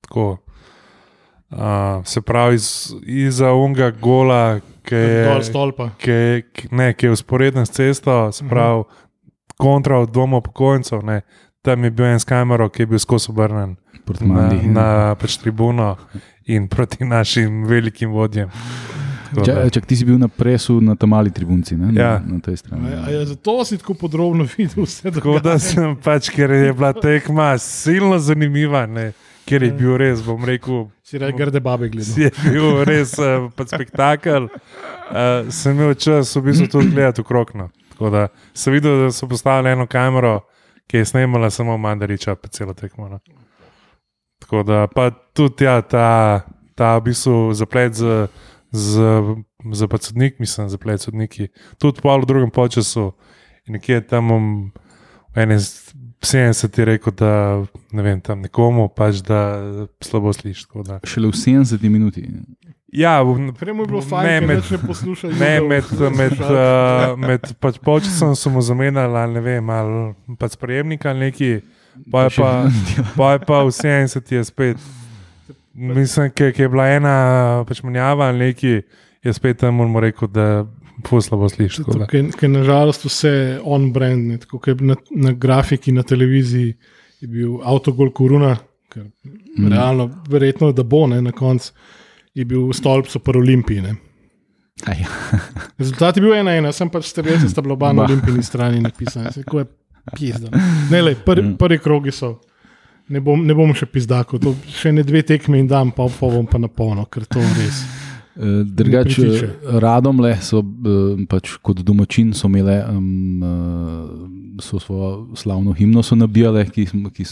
tako. 0.00 0.38
Uh, 1.50 1.58
se 2.04 2.20
pravi, 2.20 2.54
iz, 2.54 2.66
iza 3.02 3.52
unga 3.52 3.90
gola, 3.92 4.60
ki 4.82 4.94
je, 4.94 5.24
ki, 5.98 6.10
je- 6.10 6.42
ne, 6.70 6.92
ki 6.92 7.06
je 7.06 7.12
usporeden 7.12 7.66
s 7.66 7.70
cesto, 7.70 8.32
se 8.32 8.44
pravi, 8.44 8.82
kontra 9.56 9.98
od 9.98 10.10
doma 10.10 10.36
upokojencev. 10.36 11.02
ne, 11.02 11.20
Tam 11.62 11.84
je 11.84 11.90
bil 11.90 12.06
en 12.06 12.20
s 12.20 12.24
kamero, 12.24 12.68
ki 12.68 12.82
je 12.82 12.86
bil 12.86 12.98
skozi 12.98 13.30
obrnen 13.30 13.76
na, 14.20 14.48
na 14.64 14.86
pač 15.14 15.36
tribuno 15.36 15.96
in 16.46 16.68
proti 16.68 17.04
našim 17.04 17.64
velikim 17.64 18.10
vodjem. 18.10 18.48
Čak, 19.44 19.70
čak, 19.73 19.87
ti 19.87 19.97
si 19.97 20.04
bil 20.04 20.18
na 20.18 20.28
presu 20.28 20.80
na 20.80 20.97
tam 20.97 21.11
mali 21.11 21.30
tribunci, 21.30 21.76
ne? 21.76 21.92
na, 21.92 22.00
Ja. 22.00 22.12
na 22.25 22.40
tej 22.40 22.56
strani. 22.56 22.88
A, 22.88 23.06
a 23.06 23.11
je 23.11 23.26
zato 23.26 23.64
si 23.64 23.78
tako 23.78 23.94
podrobno 23.94 24.47
videl 24.56 24.85
vse 24.85 25.11
Tako 25.12 25.38
da 25.44 25.58
sem 25.58 25.97
pač, 25.97 26.30
ker 26.32 26.50
je 26.50 26.73
bila 26.73 26.92
tekma 26.92 27.58
silno 27.58 28.18
zanimiva, 28.18 28.87
ne, 28.87 29.12
ker 29.44 29.62
je 29.62 29.73
bil 29.73 29.97
res, 30.00 30.23
bom 30.25 30.44
rekel, 30.44 30.88
Si 31.04 31.16
rekel, 31.18 31.38
grde 31.38 31.61
babe 31.61 31.88
gledal. 31.88 32.20
je 32.20 32.30
bil 32.44 32.85
res 32.85 33.14
uh, 33.18 33.49
spektakel. 33.64 34.49
Uh, 35.08 35.49
sem 35.49 35.73
imel 35.73 35.94
čas 35.97 36.37
v 36.37 36.42
bistvu 36.50 36.68
tudi 36.68 36.92
gledati 36.92 37.20
okrog. 37.25 37.52
No. 37.56 37.70
Tako 37.97 38.11
da 38.12 38.26
sem 38.52 38.73
videl, 38.76 39.06
da 39.06 39.12
so 39.12 39.28
postavili 39.28 39.73
eno 39.73 39.87
kamero, 39.88 40.42
ki 40.87 41.00
je 41.00 41.04
snemala 41.04 41.49
samo 41.50 41.78
Mandariča, 41.80 42.37
pa 42.37 42.49
celo 42.49 42.75
tekmo. 42.76 43.08
No. 43.08 43.18
Tako 44.38 44.62
da 44.62 44.87
pa 44.87 45.11
tudi 45.11 45.64
ja, 45.64 45.80
ta, 45.80 46.40
ta 46.76 46.97
v 46.99 47.08
bistvu 47.08 47.54
zaplet 47.56 47.97
z, 47.97 48.28
z, 48.72 48.92
z 49.72 49.88
pač 49.88 50.10
sodnik, 50.10 50.38
mislim, 50.38 50.68
zaplet 50.68 51.00
sodniki. 51.00 51.48
Tudi 51.78 52.02
pol 52.04 52.22
v 52.22 52.28
drugem 52.28 52.50
počasu 52.50 53.12
in 53.68 53.78
nekje 53.78 54.00
tam 54.08 54.30
um, 54.30 54.48
v 55.34 55.44
ene 55.44 55.58
70 55.58 56.78
je 56.78 56.84
rekel, 56.84 57.12
da 57.12 57.64
ne 57.92 58.02
vem, 58.02 58.20
tam 58.20 58.42
nekomu 58.42 58.88
pač 58.88 59.22
da 59.22 59.60
slabo 60.04 60.32
slišiš. 60.32 60.66
tako 60.66 60.82
da. 60.82 61.00
Šele 61.04 61.30
v 61.30 61.37
70 61.37 61.88
minuti. 61.88 62.26
Ja, 62.88 63.20
v, 63.22 63.52
Prej 63.52 63.76
mu 63.76 63.84
je 63.84 63.88
bilo 63.92 64.00
fajn, 64.00 64.25
ker 64.25 64.46
med- 64.48 64.56
nič 64.64 64.70
ne 64.72 64.78
poslušal. 64.80 65.30
Ne, 65.37 65.60
med, 65.60 65.84
med, 66.20 66.37
uh, 66.40 67.12
med 67.20 67.44
pač 67.60 67.76
počasom 67.84 68.32
so 68.32 68.50
mu 68.50 68.64
zamenjali, 68.64 69.12
ali 69.12 69.32
ne 69.37 69.42
vem, 69.44 69.70
ali 69.70 70.37
pač 70.40 70.56
sprejemnika 70.56 71.12
ali 71.12 71.28
neki, 71.28 71.50
pa 72.10 72.26
je 72.26 72.40
pa, 72.40 72.50
pa, 73.16 73.26
je 73.37 73.38
pa 73.44 73.58
v 73.64 73.70
70 73.76 74.32
je 74.32 74.44
spet. 74.44 74.80
Mislim, 75.78 76.30
ki 76.35 76.62
je 76.62 76.68
bila 76.68 76.88
ena 76.90 77.14
pač 77.68 77.82
menjava 77.87 78.28
ali 78.32 78.38
neki, 78.49 78.80
je 79.25 79.32
spet 79.32 79.61
tam 79.62 79.75
mu 79.78 80.00
rekel, 80.00 80.28
da 80.28 80.66
poslabo 81.06 81.49
slišiš. 81.49 81.85
da. 81.87 82.06
Ker 82.11 82.50
nažalost 82.50 83.04
vse 83.06 83.32
on-brand, 83.62 84.40
tako 84.42 84.58
kot 84.58 84.80
na, 84.82 84.97
na 85.14 85.32
grafiki 85.32 85.92
na 85.94 86.02
televiziji 86.02 86.75
je 87.20 87.28
bil 87.28 87.61
avtogol 87.62 88.11
Koruna, 88.14 88.56
ker 88.90 89.04
mm. 89.04 89.68
realno, 89.70 90.08
verjetno, 90.30 90.73
da 90.73 90.82
bo 90.82 91.06
ne, 91.06 91.20
na 91.23 91.32
koncu, 91.32 91.73
je 92.35 92.44
bil 92.44 92.73
stolp 92.73 93.06
so 93.11 93.18
pa 93.18 93.35
Olimpiji. 93.38 93.82
ne. 93.82 93.94
Aj, 94.87 95.04
Rezultat 95.80 96.16
je 96.16 96.23
bil 96.23 96.35
ena, 96.35 96.54
ena, 96.54 96.73
sem 96.73 96.90
pač 96.90 97.11
strelec, 97.11 97.47
sta 97.50 97.62
bila 97.62 97.75
oba 97.75 97.92
na 97.92 98.04
olimpijski 98.06 98.42
strani 98.47 98.80
napisana. 98.80 99.30
Ne, 100.90 101.02
le, 101.02 101.14
prvi, 101.14 101.42
Mm. 101.42 101.56
prvi 101.58 101.78
krogi 101.78 102.11
so. 102.14 102.40
Ne 103.08 103.22
bom, 103.24 103.40
ne 103.40 103.54
bom 103.56 103.70
še 103.76 103.86
pizdako, 103.88 104.40
to 104.42 104.52
še 104.68 104.92
ne 104.92 105.04
dve 105.06 105.22
tekme 105.24 105.56
in 105.60 105.68
dam, 105.68 105.94
pa, 105.96 106.08
pa 106.12 106.28
bom 106.28 106.44
pa 106.48 106.60
na 106.60 106.68
polno, 106.68 107.06
ker 107.08 107.24
to 107.28 107.40
res. 107.56 107.82
Eh, 108.38 108.62
Drugače, 108.62 109.48
radom 109.82 110.20
le 110.22 110.36
so 110.46 110.60
eh, 110.62 111.24
pač 111.26 111.56
kot 111.58 111.80
domačin 111.82 112.30
so 112.38 112.46
imele 112.46 112.76
um, 112.86 114.58
so 114.62 114.78
svojo 114.78 115.34
slavno 115.34 115.74
himno 115.74 116.04
so 116.06 116.14
nabijale, 116.14 116.62
ki, 116.70 116.84
ki, 116.86 117.26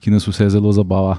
ki, 0.00 0.14
nas 0.14 0.24
vse 0.24 0.48
zelo 0.54 0.72
zabava. 0.72 1.18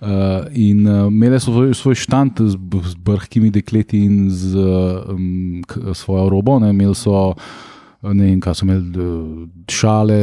Uh, 0.00 0.50
in 0.58 0.88
uh, 0.90 1.06
imele 1.06 1.38
so 1.38 1.54
svoj, 1.54 1.70
svoj 1.78 2.00
štand 2.02 2.42
z, 2.42 2.58
z 2.58 2.98
brhkimi 2.98 3.52
dekleti 3.54 4.02
in 4.08 4.26
z 4.34 4.58
um, 4.58 5.62
svojo 5.94 6.26
robo. 6.34 6.58
Ne, 6.58 6.72
imeli 6.74 6.98
so, 6.98 7.30
ne 8.12 8.24
vem, 8.24 8.40
kaj 8.40 8.54
so 8.54 8.66
imeli, 8.66 9.06
šale, 9.70 10.18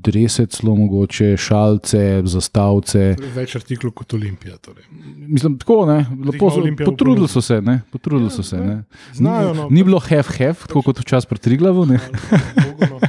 drese, 0.00 0.46
celo 0.46 0.72
mogoče, 0.76 1.34
šalce, 1.36 2.22
zastavce. 2.24 3.02
Več 3.34 3.54
artiklov 3.54 3.92
kot 3.92 4.14
Olimpija. 4.16 4.56
Torej. 4.56 4.84
Mislim, 5.28 5.58
tako, 5.60 5.82
ne, 5.86 5.98
lepo 6.24 6.48
so, 6.50 6.64
potrudili 6.80 7.28
so 7.28 7.42
se, 7.44 7.60
ne, 7.60 7.82
potrudili 7.92 8.30
so 8.30 8.42
se. 8.42 8.56
Ne. 8.56 8.78
Znajo, 9.14 9.54
no, 9.54 9.68
Ni, 9.68 9.74
ni 9.76 9.84
bilo 9.84 10.00
hef-hef, 10.00 10.64
tako 10.66 10.82
kot 10.82 10.98
včasih 10.98 11.28
pri 11.28 11.38
Triglavu, 11.38 11.84
ne. 11.86 12.00
No. 12.80 13.00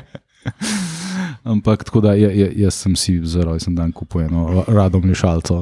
ampak 1.52 1.84
tako 1.84 2.02
da 2.02 2.14
je, 2.14 2.30
je, 2.40 2.52
jaz 2.58 2.74
sem 2.76 2.96
si 2.96 3.16
za 3.24 3.44
rojsten 3.44 3.76
dan 3.76 3.92
kupil 3.92 4.22
eno 4.22 4.64
radom 4.68 5.08
lešalco. 5.10 5.58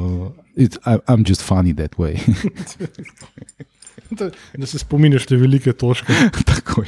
It, 0.55 0.75
I, 0.85 0.97
I'm 1.07 1.23
just 1.23 1.41
funny 1.41 1.73
that 1.73 1.95
way. 1.95 2.17
Da- 4.11 4.31
Da 4.57 4.65
se 4.65 4.79
spominješ 4.79 5.25
te 5.25 5.35
velike 5.37 5.73
točke. 5.73 6.13
tako 6.45 6.81
je. 6.81 6.87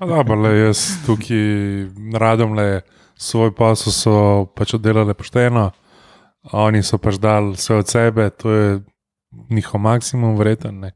Dobro, 0.00 0.34
le, 0.40 0.54
jaz 0.58 0.84
tukaj 1.06 1.44
radom 2.18 2.54
le 2.58 2.80
svoj 3.20 3.52
posel 3.54 3.92
so 3.92 4.14
pač 4.56 4.74
oddelali 4.74 5.14
pošteno, 5.14 5.70
oni 6.56 6.82
so 6.82 6.98
pač 6.98 7.18
dali 7.20 7.52
vse 7.52 7.74
od 7.82 7.88
sebe, 7.88 8.30
to 8.30 8.52
je 8.52 8.80
njihov 9.50 9.80
maksimum, 9.80 10.36
vreten. 10.36 10.80
Ne. 10.80 10.92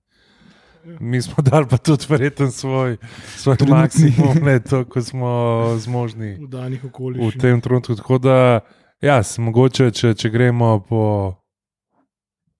Mi 1.00 1.22
smo 1.22 1.42
dali 1.50 1.66
pa 1.70 1.76
tudi 1.76 2.06
verjeten 2.08 2.52
svoj, 2.52 2.96
svoj 3.36 3.56
Trenutni. 3.56 3.80
maksimum, 3.80 4.40
ne 4.44 4.58
to, 4.60 4.84
kot 4.84 5.04
smo 5.04 5.30
zmožni 5.78 6.36
V 6.40 6.48
danih 6.48 6.82
v 6.84 6.88
okoliščinah. 6.88 7.40
tem 7.40 7.60
trenutku. 7.60 7.96
Tako 8.00 8.18
da, 8.18 8.60
ja, 9.00 9.20
mogoče, 9.38 9.90
če, 9.90 10.14
če 10.14 10.30
gremo 10.30 10.78
po, 10.88 11.04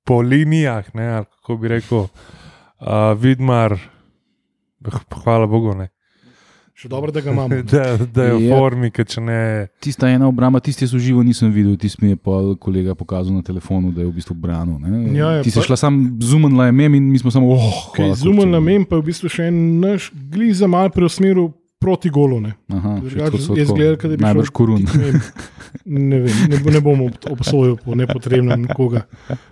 po 0.05 0.21
linijah, 0.21 0.95
ne, 0.95 1.09
ali 1.21 1.27
kako 1.27 1.57
bi 1.57 1.69
rekel, 1.69 2.07
uh, 2.07 3.13
Vidmar, 3.21 3.77
hvala 5.25 5.47
Bogu, 5.49 5.75
ne, 5.75 5.89
Še 6.75 6.89
dobro, 6.89 7.11
da 7.11 7.21
ga 7.21 7.31
imamo. 7.31 7.55
da, 7.65 7.83
da 8.05 8.23
je 8.25 8.35
v 8.35 8.41
Ja. 8.43 8.57
formi, 8.57 8.91
ker 8.91 9.07
če 9.07 9.21
ne. 9.21 9.39
Tista 9.79 10.09
ena 10.09 10.27
obramba, 10.27 10.59
tisti 10.59 10.83
jaz 10.83 10.91
v 10.91 10.99
živo 11.01 11.23
nisem 11.23 11.49
videl, 11.49 11.77
tisti 11.77 12.03
mi 12.03 12.11
je 12.11 12.19
pa 12.19 12.35
kolega 12.57 12.95
pokazal 12.95 13.31
na 13.33 13.43
telefonu, 13.43 13.91
da 13.91 14.01
je 14.01 14.09
v 14.09 14.13
bistvu 14.13 14.35
branil. 14.37 14.79
ne. 14.79 15.15
Ja, 15.15 15.31
je 15.33 15.43
Ti 15.43 15.51
si 15.51 15.61
pa- 15.61 15.65
šla 15.65 15.77
sam 15.79 15.95
zumenla 16.21 16.67
je 16.67 16.73
mem 16.75 16.95
in 16.95 17.05
mi 17.07 17.17
smo 17.17 17.31
samo, 17.31 17.47
oh, 17.49 17.91
Kaj 17.91 18.05
hvala, 18.05 18.15
Zumen 18.17 18.37
kurček." 18.41 18.53
namen 18.53 18.85
pa 18.85 18.93
je 18.93 19.01
v 19.01 19.07
bistvu 19.07 19.29
še 19.29 19.47
en 19.47 19.57
naš 19.79 20.11
glih 20.11 20.51
za 20.53 20.67
mal 20.67 20.91
preusmeril 20.91 21.53
proti 21.77 22.11
golu. 22.11 22.41
Ne. 22.41 22.53
Aha, 22.69 22.97
še 22.99 23.13
Drugače 23.13 23.23
tako 23.23 23.39
so 23.39 23.53
je 23.53 23.55
tako. 23.55 23.61
izgledalo, 23.63 23.97
kot 23.97 24.11
da 24.11 24.17
bi 24.17 24.25
Najbrž 24.25 24.45
šel- 24.45 24.53
korun. 24.53 24.81
Ne, 24.83 25.05
vem, 25.05 25.21
ne, 26.09 26.19
vem, 26.21 26.37
ne, 26.49 26.59
bo- 26.59 26.71
ne 26.71 26.81
bom 26.81 27.01
ob- 27.03 27.31
obsojal 27.31 27.77
po 27.77 27.95
nepotrebnem 27.95 28.61
nikoga. 28.63 29.05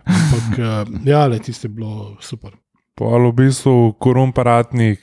Ampak 0.02 0.46
uh, 0.56 0.66
ja, 1.04 1.26
le 1.26 1.38
tiste 1.38 1.64
je 1.64 1.72
bilo 1.72 2.16
super. 2.20 2.50
Pol 2.94 3.30
v 3.30 3.34
bistvu 3.36 3.94
korumparatnik, 3.96 4.98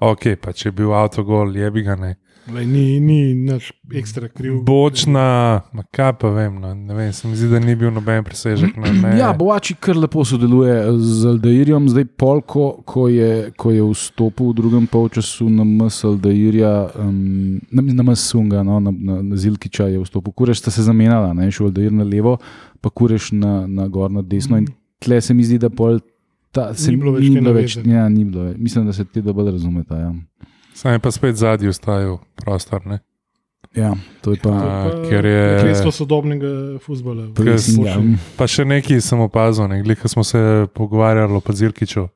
ok, 0.00 0.34
pa 0.40 0.52
če 0.52 0.68
je 0.68 0.72
bil 0.72 0.94
avtogol, 0.94 1.56
je 1.56 1.70
bi 1.70 1.82
ga 1.86 1.96
ne. 1.96 2.14
Lej, 2.44 2.66
ni 2.68 3.00
ni 3.00 3.32
nič 3.32 3.70
ekstra 3.96 4.28
kriv. 4.28 4.58
Bočna, 4.68 5.64
ma 5.72 5.82
kaj 5.96 6.10
pa 6.20 6.28
vem, 6.28 6.58
no, 6.60 6.74
ne 6.76 6.92
vem, 6.92 7.12
se 7.16 7.28
mi 7.28 7.38
zdi, 7.40 7.48
da 7.48 7.56
ni 7.62 7.72
bil 7.78 7.88
noben 7.94 8.20
presežek. 8.26 8.74
No, 8.76 8.84
ne. 8.84 9.14
Ja, 9.16 9.30
Boači 9.32 9.72
kar 9.80 9.96
lepo 9.96 10.26
sodeluje 10.28 10.74
z 11.00 11.30
Aldairjem, 11.32 11.88
zdaj 11.88 12.04
pol, 12.20 12.42
ko, 12.44 13.06
je, 13.08 13.48
ko 13.56 13.72
je 13.72 13.86
vstopil 13.88 14.52
v 14.52 14.56
drugem 14.60 14.88
polčasu 14.92 15.48
na 15.48 15.64
MS 15.64 16.02
Aldairja, 16.10 16.74
um, 17.00 17.62
na, 17.72 17.86
na 17.88 18.08
MS 18.10 18.28
Sunga, 18.28 18.60
no, 18.66 18.76
na, 18.76 18.92
na, 18.92 19.20
na 19.24 19.40
Zilkiča 19.40 19.88
je 19.94 20.04
vstopil. 20.04 20.36
Kureš 20.36 20.66
sta 20.66 20.74
se 20.74 20.84
zamenjala, 20.84 21.32
ne, 21.32 21.48
šel 21.48 21.70
Aldair 21.70 21.96
na 21.96 22.04
levo, 22.04 22.36
pa 22.84 22.92
kureš 22.92 23.32
na, 23.32 23.62
na 23.64 23.88
gor 23.88 24.12
na 24.12 24.20
desno. 24.20 24.60
In 24.60 24.68
tle 25.00 25.22
se 25.24 25.32
mi 25.32 25.48
zdi, 25.48 25.62
da 25.64 25.72
pol. 25.72 26.02
Ta, 26.54 26.68
se 26.72 26.90
Ni 26.90 26.96
bilo 26.96 27.12
več 27.12 27.24
ni 27.24 27.34
bilo 27.34 27.52
več, 27.52 27.74
ja, 27.78 28.06
ni 28.08 28.22
bilo 28.24 28.44
več. 28.44 28.56
Mislim, 28.58 28.86
da 28.86 28.92
se 28.92 29.04
ti 29.04 29.18
dobro 29.20 29.44
razumeta. 29.46 29.98
Ja. 29.98 30.12
Sam 30.72 30.92
je 30.92 31.00
pa 31.00 31.10
spet 31.10 31.34
zadnji 31.34 31.68
ustajal 31.68 32.18
prostor. 32.36 32.86
Ne? 32.86 33.00
Ja, 33.74 33.90
to 34.22 34.30
je 34.30 34.38
pa. 34.38 34.50
A, 34.50 34.74
ker 35.04 35.24
je- 35.24 35.58
Prekletstvo 35.58 35.90
sodobnega 35.92 36.50
futbola. 36.78 37.26
ja. 37.80 37.96
Pa 38.36 38.46
še 38.46 38.62
nekaj 38.64 39.00
sem 39.00 39.18
opazil, 39.18 39.66
ne 39.66 39.82
glede, 39.82 39.98
ko 39.98 40.08
smo 40.08 40.22
se 40.22 40.38
pogovarjali 40.72 41.32
o 41.32 41.40
Pazirkiču, 41.40 42.06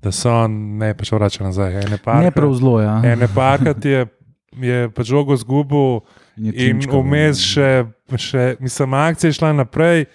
da 0.00 0.10
so 0.10 0.32
on 0.34 0.50
ne 0.78 0.94
pač 0.94 1.12
vrača 1.12 1.44
nazaj. 1.44 1.72
Ene 1.74 1.90
Ne 1.90 1.98
parka- 1.98 2.32
prav 2.32 2.54
zelo, 2.54 2.80
ja. 2.80 3.02
Ene 3.04 3.28
parkrat 3.28 3.84
je, 3.84 4.06
je 4.54 4.88
pač 4.90 5.06
žogo 5.06 5.36
zgubil 5.36 6.00
In 6.36 6.46
je 6.46 6.70
in 6.70 6.80
vmes 6.80 7.36
ja. 7.36 7.44
še, 7.44 7.68
še, 8.16 8.56
mislim, 8.58 8.94
akcija 8.94 9.28
je 9.28 9.32
šla 9.34 9.52
naprej. 9.54 10.06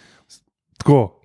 Tako, 0.78 1.19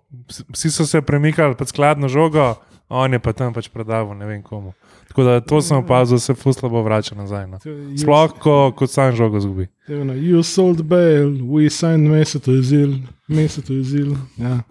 vsi 0.52 0.70
so 0.70 0.86
se 0.86 1.02
premikali 1.02 1.54
pod 1.54 1.68
skladno 1.68 2.08
žogo, 2.08 2.54
on 2.88 3.12
je 3.12 3.18
pa 3.18 3.32
tam 3.32 3.54
pač 3.54 3.68
predaval 3.68 4.16
ne 4.16 4.26
vem 4.26 4.42
komu. 4.42 4.72
Tako 5.08 5.24
da 5.24 5.40
to 5.40 5.60
sem 5.62 5.76
opazil, 5.76 6.16
da 6.16 6.20
se 6.20 6.34
fuslabo 6.34 6.82
vrača 6.82 7.14
nazaj. 7.14 7.46
No. 7.46 7.58
Sploh, 8.00 8.32
ko, 8.40 8.72
ko 8.76 8.86
sam 8.86 9.12
žogo 9.16 9.40
zgubi. 9.40 9.68
You 9.88 10.42
sold 10.42 10.82
bail, 10.82 11.30
we 11.44 11.70
signed 11.70 12.10
Mesut 12.10 12.48
Özil, 12.48 12.98
Mesut 13.28 13.70
Özil. 13.70 14.16
Ja. 14.36 14.62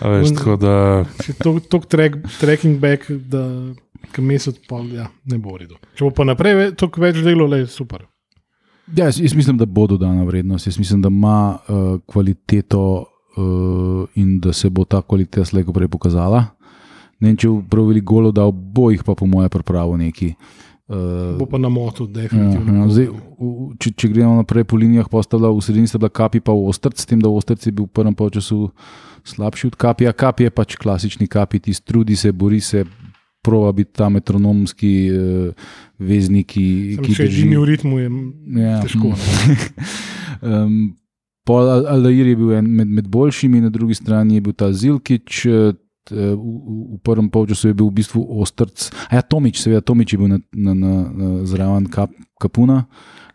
A 0.00 0.08
Veš, 0.08 0.30
On- 0.30 0.36
tako 0.36 0.56
da 0.56 1.04
Še 1.24 1.34
Tok 1.68 1.86
track, 1.86 2.16
tracking 2.40 2.80
back, 2.80 3.10
da 3.10 3.44
Mesut 4.18 4.58
pa 4.68 4.80
ja, 4.92 5.08
ne 5.24 5.38
bo 5.38 5.56
redo. 5.56 5.76
Če 5.94 6.04
bo 6.08 6.10
pa 6.10 6.24
naprej 6.24 6.72
toliko 6.76 7.00
več 7.00 7.20
delo, 7.24 7.46
le 7.46 7.66
super. 7.70 8.06
Ja, 8.96 9.04
jaz, 9.06 9.20
jaz 9.20 9.34
mislim, 9.38 9.56
da 9.60 9.66
bo 9.66 9.86
dodana 9.86 10.24
vrednost. 10.26 10.66
Jaz 10.66 10.78
mislim, 10.78 11.02
da 11.02 11.08
ima 11.08 11.58
uh, 11.68 12.00
kvaliteto 12.10 13.06
in 14.14 14.40
da 14.40 14.52
se 14.52 14.68
bo 14.68 14.84
ta 14.84 15.00
kvaliteta 15.00 15.44
slejko 15.44 15.72
prej 15.72 15.88
pokazala. 15.88 16.46
Ne 17.18 17.28
vem, 17.28 17.36
če 17.36 17.48
bo 17.48 17.62
prav 17.62 17.86
veliko 17.86 18.06
golov 18.10 18.32
dal, 18.32 18.50
bo 18.50 18.90
jih 18.90 19.02
pa 19.02 19.14
po 19.14 19.26
moje 19.26 19.48
pripravo 19.48 19.96
neki. 19.96 20.34
Uh, 20.88 21.38
Bo 21.38 21.46
pa 21.46 21.54
na 21.54 21.68
motu, 21.68 22.02
Ja, 22.04 22.22
definitivno. 22.24 22.74
ja, 22.74 22.88
zdaj, 22.88 23.06
v- 23.06 23.20
v- 23.38 23.76
če, 23.78 23.90
če 23.92 24.08
gremo 24.08 24.34
naprej 24.34 24.64
po 24.64 24.74
linijah, 24.74 25.06
pa 25.06 25.22
sta 25.22 25.38
bila 25.38 25.48
v 25.48 25.60
sredini 25.60 25.86
sta 25.86 25.96
bila 25.96 26.10
kapi 26.10 26.40
pa 26.40 26.50
ostrc, 26.50 26.98
s 26.98 27.06
tem, 27.06 27.14
da 27.16 27.28
ostrc 27.28 27.60
je 27.60 27.70
bil 27.70 27.84
v 27.84 27.92
prvem 27.92 28.10
času 28.10 28.74
slabši 29.22 29.66
od 29.68 29.76
kapi, 29.76 30.04
a 30.04 30.12
kapi 30.12 30.44
je 30.44 30.50
pač 30.50 30.74
klasični 30.74 31.26
kapi, 31.26 31.60
ti 31.60 31.72
trudi 31.76 32.16
se, 32.16 32.32
bori 32.32 32.58
se, 32.58 32.82
prova 33.40 33.70
biti 33.70 33.92
ta 33.94 34.08
metronomski 34.08 34.92
uh, 35.08 35.54
veznik, 35.96 36.46
ki, 36.48 36.66
Sem, 36.96 37.04
ki 37.04 37.14
če 37.14 37.24
edini 37.24 37.54
v 37.54 37.64
ritmu 37.66 37.94
je 37.96 38.08
Ja. 38.58 38.82
težko. 38.82 39.14
um, 40.42 40.90
Pol 41.50 41.66
Al- 41.66 41.86
Aldair 41.96 42.30
je 42.30 42.36
bil 42.38 42.54
en 42.54 42.70
med, 42.78 42.86
med 43.00 43.08
boljšimi, 43.10 43.60
na 43.66 43.70
drugi 43.74 43.98
strani 43.98 44.38
je 44.38 44.46
bil 44.46 44.54
ta 44.54 44.70
Zilkič. 44.72 45.46
eh, 45.50 45.72
t- 45.74 45.86
V, 46.10 46.34
v, 46.34 46.98
prvem 47.04 47.26
polčasu 47.30 47.68
je 47.68 47.74
bil 47.76 47.90
v 47.90 47.98
bistvu 48.00 48.22
ostrc, 48.40 48.88
a 49.10 49.18
ja, 49.18 49.22
Tomič, 49.22 49.60
seveda, 49.60 49.82
Tomič 49.84 50.14
je 50.14 50.18
bil 50.18 50.30
na, 50.32 50.38
na, 50.50 50.72
na, 50.74 50.92
na 51.12 51.28
zraven 51.46 51.84
kap, 51.92 52.10
Kapuna, 52.40 52.86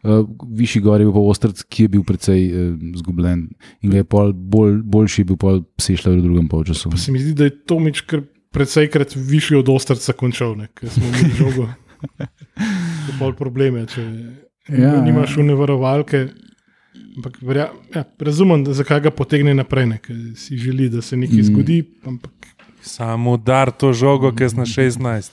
uh, 0.01 0.25
višji 0.49 0.82
gor 0.82 0.97
je 0.99 1.06
bil 1.06 1.13
pa 1.13 1.21
ostrc, 1.21 1.62
ki 1.69 1.86
je 1.86 1.91
bil 1.93 2.04
precej 2.04 2.41
uh, 2.49 2.58
zgubljen 2.97 3.45
in 3.86 3.93
ga 3.93 4.01
je 4.01 4.08
pol 4.10 4.34
bolj, 4.34 4.82
boljši 4.82 5.21
je 5.21 5.28
bil 5.30 5.38
pol 5.39 5.62
Sešljar 5.78 6.17
v 6.17 6.25
drugem 6.25 6.47
polčasu. 6.51 6.89
Pa 6.89 6.97
se 6.99 7.13
mi 7.13 7.21
zdi, 7.21 7.36
da 7.38 7.47
je 7.47 7.54
Tomič 7.69 8.01
kar 8.10 8.25
predvsejkrat 8.51 9.13
višji 9.15 9.62
od 9.62 9.69
ostrca 9.71 10.17
končal, 10.17 10.58
ne, 10.58 10.67
ker 10.73 10.89
smo 10.89 11.06
imeli 11.06 11.38
žogo. 11.38 11.69
Pol 13.21 13.38
probleme, 13.38 13.86
če 13.88 14.01
Ja, 14.65 14.95
ja, 14.97 15.01
nimaš 15.06 15.38
une 15.38 15.54
varovalke. 15.54 16.25
Ampak, 17.17 17.38
verja, 17.41 17.69
ja, 17.95 18.03
razumem, 18.19 18.63
da 18.63 18.73
zakaj 18.73 18.99
ga 18.99 19.12
potegne 19.12 19.53
naprej, 19.53 19.86
ne, 19.86 19.97
ker 19.97 20.15
si 20.36 20.58
želi, 20.58 20.89
da 20.89 21.01
se 21.01 21.17
nekaj 21.17 21.38
Mm. 21.38 21.43
zgodi. 21.43 21.77
Ampak 22.05 22.31
samo 22.81 23.31
udar 23.34 23.71
to 23.71 23.93
žogo, 23.93 24.31
ki 24.31 24.43
je 24.43 24.49
na 24.55 24.65
16. 24.65 25.31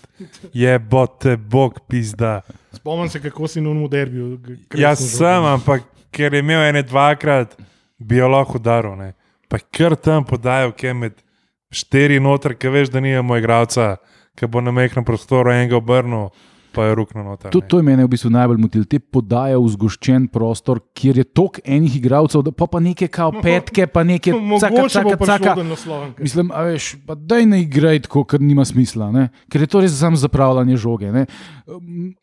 Je 0.53 0.79
bote, 0.79 1.37
bog 1.37 1.81
pizda. 1.89 2.41
spomnim 2.73 3.09
se, 3.09 3.21
kako 3.21 3.49
si 3.49 3.61
na 3.61 3.71
umu 3.71 3.89
derbiju. 3.89 4.39
Jaz 4.75 4.99
sem, 5.11 5.45
ampak 5.45 5.83
ker 6.11 6.35
je 6.35 6.39
imel 6.41 6.63
ene 6.63 6.83
dvakrat, 6.83 7.57
bi 7.99 8.17
jo 8.17 8.29
lahko 8.29 8.59
udaril. 8.59 8.97
Ne. 8.97 9.13
Pa 9.49 9.59
kar 9.59 9.97
tam 9.97 10.25
podajal, 10.25 10.73
ki 10.73 10.87
je 10.87 10.95
med 10.95 11.13
štiri 11.71 12.21
noter, 12.21 12.55
ki 12.55 12.69
veš, 12.69 12.89
da 12.91 13.01
nimamo 13.01 13.37
igralca, 13.37 13.97
ki 14.37 14.47
bo 14.47 14.61
na 14.61 14.71
mehkem 14.71 15.05
prostoru 15.05 15.51
enega 15.53 15.77
obrnil, 15.77 16.31
pa 16.75 16.85
je 16.87 16.95
rukno 16.95 17.23
noter. 17.23 17.51
To, 17.53 17.61
to 17.61 17.79
je 17.79 17.85
meni 17.87 18.05
v 18.05 18.11
bistvu 18.13 18.31
najbolj 18.33 18.61
motilo. 18.61 18.87
Te 18.89 18.99
podaje 18.99 19.59
v 19.59 19.69
zgoščen 19.75 20.29
prostor, 20.33 20.81
kjer 20.97 21.21
je 21.23 21.25
toliko 21.29 21.63
enih 21.65 21.99
igralcev, 21.99 22.49
pa, 22.57 22.67
pa 22.71 22.81
neke 22.81 23.09
kao 23.13 23.35
petke, 23.45 23.87
pa 23.87 24.05
neke 24.09 24.33
caka, 24.63 24.87
caka, 24.89 25.17
caka. 25.27 25.55
Mislim, 26.19 26.53
a 26.55 26.65
veš, 26.71 26.95
pa 27.07 27.17
daj 27.19 27.47
ne 27.51 27.63
igraj 27.67 28.05
tako, 28.09 28.25
ker 28.29 28.41
nima 28.43 28.65
smisla, 28.69 29.11
ne? 29.15 29.29
ker 29.53 29.65
je 29.65 29.71
to 29.71 29.85
res 29.85 29.95
samo 29.99 30.19
zapravljanje 30.21 30.81
žoge. 30.81 31.13
Ne? 31.13 31.27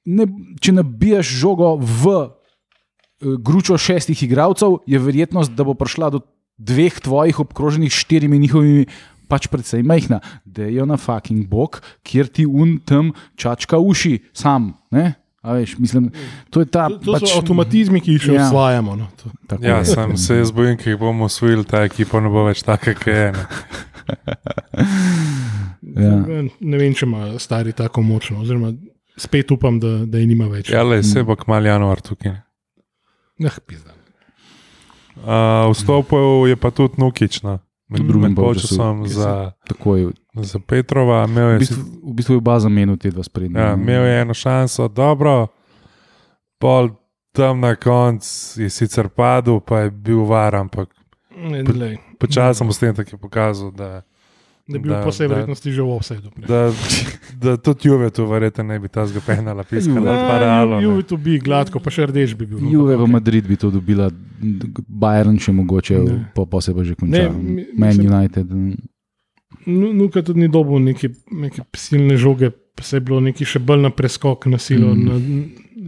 Ne, 0.05 0.27
če 0.61 0.75
nabijaš 0.79 1.31
žogo 1.43 1.75
v 1.77 2.17
eh, 2.17 3.37
gručo 3.37 3.77
šestih 3.77 4.25
igralcev, 4.25 4.81
je 4.89 4.99
verjetnost, 4.99 5.53
da 5.55 5.67
bo 5.67 5.77
prišla 5.77 6.13
do 6.17 6.25
dveh 6.59 6.99
tvojih 6.99 7.39
obkroženih 7.39 7.93
s 7.93 8.03
štirimi 8.03 8.39
njihovimi. 8.39 8.85
Pač 9.29 9.45
predvsej 9.47 9.83
majhna, 9.85 10.17
da 10.43 10.65
je 10.65 10.85
na 10.85 10.97
fucking 10.97 11.45
bok, 11.47 11.77
kjer 12.01 12.27
ti 12.27 12.45
un 12.45 12.79
tam 12.81 13.11
čačka 13.37 13.77
uši, 13.77 14.15
sam. 14.33 14.73
Ne? 14.89 15.13
A 15.39 15.53
veš, 15.55 15.77
mislim, 15.79 16.09
to 16.49 16.59
je 16.59 16.67
ta. 16.67 16.89
To, 16.89 16.97
to 17.13 17.19
so 17.21 17.37
avtomatizmi, 17.37 18.01
ki 18.01 18.17
jih 18.17 18.21
še 18.21 18.33
Ja. 18.33 18.47
osvajamo. 18.47 18.95
No. 18.97 19.05
To. 19.15 19.29
Tako 19.47 19.63
Ja, 19.63 19.77
je. 19.77 19.85
sem 19.85 20.17
se 20.17 20.35
jaz 20.35 20.51
bojim, 20.51 20.75
ki 20.75 20.89
jih 20.89 20.99
bomo 20.99 21.25
usvojili, 21.25 21.63
ta 21.63 21.85
ekipa 21.85 22.19
ne 22.19 22.27
bo 22.29 22.43
več 22.43 22.59
taka, 22.61 22.91
kot 22.93 23.07
je. 23.07 23.31
Ne. 23.31 23.45
Ja. 25.95 26.11
Ne 26.59 26.77
vem, 26.77 26.93
če 26.93 27.05
ima 27.05 27.39
stari 27.39 27.71
tako 27.73 28.01
močno. 28.01 28.41
Oziroma, 28.43 28.73
spet 29.17 29.51
upam, 29.51 29.79
da, 29.79 30.05
da 30.05 30.19
je 30.19 30.27
nima 30.27 30.45
več. 30.47 30.69
Ja, 30.69 30.83
le 30.83 30.99
se 31.03 31.23
bo 31.23 31.35
kmal 31.39 31.65
januar 31.65 32.01
tukaj. 32.03 32.35
Ah, 33.39 33.57
pizda. 33.65 33.95
Uh, 35.19 35.71
vstopil 35.73 36.47
je 36.47 36.55
pa 36.55 36.69
tudi 36.71 36.99
Nukič. 37.01 37.41
No. 37.43 37.57
Med 37.89 38.01
drugim 38.01 38.35
polčasom 38.35 39.07
za, 39.07 39.51
Tako 39.67 39.95
je. 39.95 40.07
za 40.33 40.59
Petrova. 40.59 41.25
Imel 41.25 41.47
V 41.47 41.53
je, 41.53 41.59
bistvu, 41.59 41.83
v 42.03 42.13
bistvu 42.13 42.33
je 42.33 42.37
oba 42.37 42.59
zamenil 42.59 42.97
te 42.97 43.09
dva 43.09 43.23
sprednja. 43.23 43.59
ja, 43.59 43.73
imel 43.73 44.05
je 44.05 44.21
eno 44.21 44.33
šanso, 44.33 44.87
dobro, 44.87 45.47
pol 46.59 46.89
tam 47.31 47.59
na 47.59 47.75
koncu 47.75 48.61
je 48.61 48.69
sicer 48.69 49.09
padel, 49.09 49.59
pa 49.59 49.79
je 49.79 49.91
bil 49.91 50.25
var, 50.25 50.55
ampak 50.55 50.89
Ne, 51.39 51.63
lej, 51.63 51.97
počasno 52.19 52.65
bo 52.65 52.73
s 52.73 52.79
tem 52.79 52.95
tako 52.95 53.17
pokazal, 53.17 53.71
da, 53.71 54.01
Da 54.69 54.77
bi 54.77 54.79
bil 54.81 54.93
po 54.95 55.09
vsej 55.09 55.27
verjetnosti 55.27 55.71
že 55.71 55.81
v 55.81 55.89
offsetu. 55.89 56.29
da, 56.39 56.69
da 57.35 57.57
tudi 57.57 57.87
Juve 57.87 58.09
tu 58.09 58.21
verjetno 58.23 58.63
ne 58.63 58.77
bi 58.77 58.87
ta 58.87 59.01
zgopenala, 59.03 59.63
piskala 59.63 60.13
ne. 60.69 60.83
Juve 60.83 61.01
to 61.03 61.17
bi 61.17 61.39
gladko, 61.39 61.79
pa 61.79 61.89
še 61.89 62.05
rdeč 62.05 62.33
bi 62.33 62.45
bil. 62.45 62.59
no, 62.59 62.69
Juve 62.69 62.93
v 62.95 63.07
Madrid 63.09 63.43
bi 63.43 63.55
to 63.55 63.69
dobila, 63.69 64.11
Bayern 64.87 65.37
še 65.37 65.51
mogoče, 65.51 65.95
Ne. 65.99 66.29
pa, 66.31 66.45
pa 66.45 66.57
se 66.59 66.69
pa 66.71 66.83
že 66.83 66.93
konča. 66.93 67.17
Ne, 67.23 67.29
Man 67.73 67.89
mislim- 67.89 68.07
United. 68.07 68.47
Nu- 69.65 69.93
Nuka 69.93 70.21
tudi 70.21 70.39
ni 70.39 70.47
dobil 70.47 70.79
neke, 70.79 71.09
neke 71.31 71.61
silne 71.73 72.15
žoge, 72.15 72.47
pa 72.71 72.83
se 72.83 72.95
je 72.95 73.01
bilo 73.01 73.19
neki 73.19 73.43
še 73.43 73.59
bolj 73.59 73.81
na 73.81 73.89
preskok, 73.91 74.45
na 74.45 74.57
silo, 74.57 74.87
Mm. 74.87 74.99
mm. 74.99 75.05
na 75.05 75.15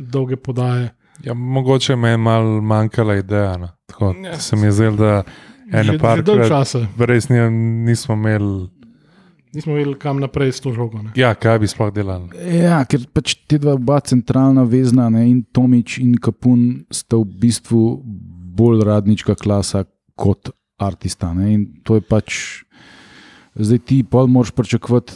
dolge 0.08 0.36
podaje. 0.36 0.90
Ja, 1.22 1.34
mogoče 1.34 1.96
me 1.96 2.10
je 2.10 2.18
malo 2.20 2.62
manjkala 2.62 3.16
ideja. 3.16 3.58
No. 3.58 3.70
Tako, 3.86 4.16
Ja, 4.20 4.40
se 4.40 4.56
mi 4.56 4.64
je 4.64 4.72
zdelo, 4.74 4.98
da 4.98 5.24
dolgo 5.72 6.04
parkrat 6.04 6.48
časa 6.52 6.88
res 7.00 7.30
ni- 7.30 7.40
nismo 7.88 8.16
imeli, 8.16 8.70
nismo 9.54 9.74
vedeli, 9.76 9.96
kam 10.00 10.20
naprej 10.20 10.52
s 10.52 10.60
to 10.64 10.74
žogo. 10.74 11.02
Ne. 11.02 11.12
ja, 11.16 11.34
kaj 11.36 11.60
bi 11.60 11.68
sploh 11.68 11.92
delali. 11.94 12.30
Ja, 12.62 12.84
ker 12.86 13.08
pač 13.14 13.36
te 13.48 13.60
dva 13.60 13.76
oba 13.80 14.00
centralna 14.00 14.64
vezna, 14.64 15.10
ne, 15.10 15.28
in 15.30 15.44
Tomič 15.44 15.98
in 16.04 16.16
Kapun, 16.16 16.86
sta 16.92 17.18
v 17.20 17.26
bistvu 17.42 18.02
bolj 18.56 18.84
radnička 18.88 19.36
klasa 19.36 19.86
kot 20.16 20.52
artista. 20.80 21.34
Ne, 21.34 21.54
in 21.54 21.62
to 21.84 21.96
je 22.00 22.02
pač. 22.02 22.36
Zdaj 23.52 23.80
ti 23.84 23.98
pol 24.04 24.30
moraš 24.32 24.54
pričakovati, 24.56 25.14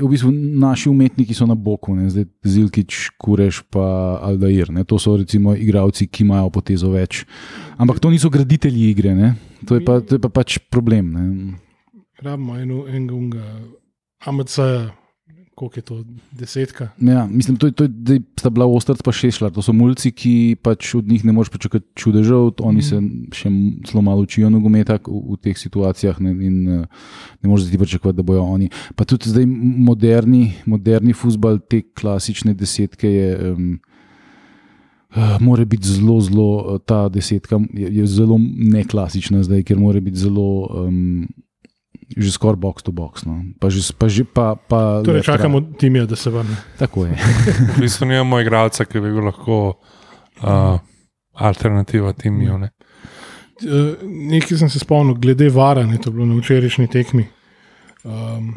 v 0.00 0.08
bistvu 0.08 0.28
naši 0.60 0.90
umetniki 0.92 1.34
so 1.34 1.46
na 1.48 1.54
boku, 1.56 1.94
ne? 1.96 2.10
zdaj 2.12 2.26
Zilkič, 2.44 3.16
Kureš 3.16 3.62
pa 3.72 4.18
Aldair. 4.20 4.68
Ne? 4.68 4.84
To 4.84 4.98
so 5.00 5.16
recimo 5.16 5.54
igravci, 5.56 6.06
ki 6.06 6.26
imajo 6.26 6.50
potezo 6.52 6.92
več. 6.92 7.24
Ampak 7.80 7.96
to 7.96 8.12
niso 8.12 8.28
graditelji 8.28 8.90
igre, 8.92 9.14
ne? 9.16 9.34
to 9.64 9.80
je 9.80 9.84
pa, 9.84 10.02
to 10.04 10.18
je 10.18 10.20
pa 10.20 10.28
pač 10.28 10.58
problem. 10.68 11.12
Ne? 11.16 11.24
Rabimo 12.20 12.60
eno, 12.60 12.84
enega, 12.92 13.46
AMC, 14.28 14.58
koliko 15.62 15.78
je 15.78 15.82
to, 15.82 16.04
desetka. 16.32 16.88
Ja, 16.98 17.26
mislim, 17.26 17.56
to, 17.56 17.70
to 17.70 17.86
zdaj 17.86 18.18
sta 18.38 18.50
bila 18.50 18.66
Ostrc 18.66 19.02
pa 19.04 19.12
Šešljar, 19.12 19.52
to 19.54 19.62
so 19.62 19.72
mulci, 19.72 20.10
ki 20.10 20.56
pač 20.62 20.94
od 20.98 21.06
njih 21.08 21.24
ne 21.24 21.32
moreš 21.32 21.52
pričakati 21.54 21.86
čudežev, 21.94 22.50
oni 22.66 22.82
se 22.82 22.98
še 23.32 23.50
zelo 23.86 24.02
malo 24.02 24.26
učijo 24.26 24.50
nogometa 24.50 24.98
v, 25.06 25.20
v 25.34 25.38
teh 25.38 25.58
situacijah 25.58 26.18
ne, 26.20 26.32
in 26.34 26.56
eh, 26.66 26.82
ne 27.42 27.50
moreš 27.50 27.68
zdaj 27.68 27.78
pričakovati, 27.84 28.16
da 28.18 28.26
bojo 28.26 28.42
oni. 28.42 28.72
Pa 28.98 29.06
tudi 29.06 29.30
zdaj 29.30 29.46
moderni, 29.46 30.42
moderni 30.66 31.14
futbal, 31.14 31.60
te 31.62 31.84
klasične 31.94 32.58
desetke 32.58 33.12
je. 33.12 33.32
Um, 33.52 33.72
Mora 35.44 35.66
biti 35.68 35.84
zelo, 35.92 36.14
zelo, 36.24 36.46
eh, 36.74 36.78
ta 36.88 37.04
desetka 37.12 37.58
je, 37.76 37.90
je 38.00 38.06
zelo 38.08 38.38
neklasična 38.40 39.42
zdaj, 39.44 39.62
ker 39.68 39.76
mora 39.76 40.00
biti 40.00 40.16
zelo, 40.16 40.46
um, 40.86 41.26
že 42.16 42.32
skoraj 42.32 42.60
box 42.60 42.82
to 42.82 42.92
box. 42.92 43.24
No. 43.24 43.40
Pa 43.60 43.70
že, 43.70 43.84
pa 43.94 44.08
že, 44.08 44.24
pa, 44.24 44.54
pa 44.56 45.02
Torej, 45.04 45.22
čakamo 45.22 45.60
Timija, 45.78 46.06
da 46.06 46.16
se 46.16 46.30
vrne. 46.30 46.56
Tako 46.78 47.06
je. 47.06 47.16
V 47.76 47.80
bistvu 47.80 48.06
nimamo 48.06 48.40
igralca, 48.40 48.84
ki 48.84 49.00
bi 49.00 49.12
bil 49.12 49.24
lahko 49.30 49.58
uh, 50.42 50.78
alternativa 51.32 52.12
timiju. 52.12 52.58
ne. 52.58 52.70
Eh, 53.62 53.96
Nekaj 54.02 54.58
sem 54.58 54.70
se 54.70 54.82
spomnil, 54.82 55.14
glede 55.22 55.48
vara, 55.50 55.86
ne, 55.86 55.98
to 55.98 56.10
je 56.10 56.14
bilo 56.14 56.26
na 56.26 56.36
včerajšnji 56.38 56.88
tekmi, 56.90 57.26
um, 58.04 58.54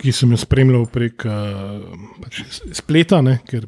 ki 0.00 0.12
sem 0.12 0.30
jo 0.30 0.38
spremljal 0.40 0.84
prek 0.92 1.24
uh, 1.24 1.80
pač 2.20 2.42
spleta, 2.76 3.22
ne, 3.24 3.38
ker 3.48 3.64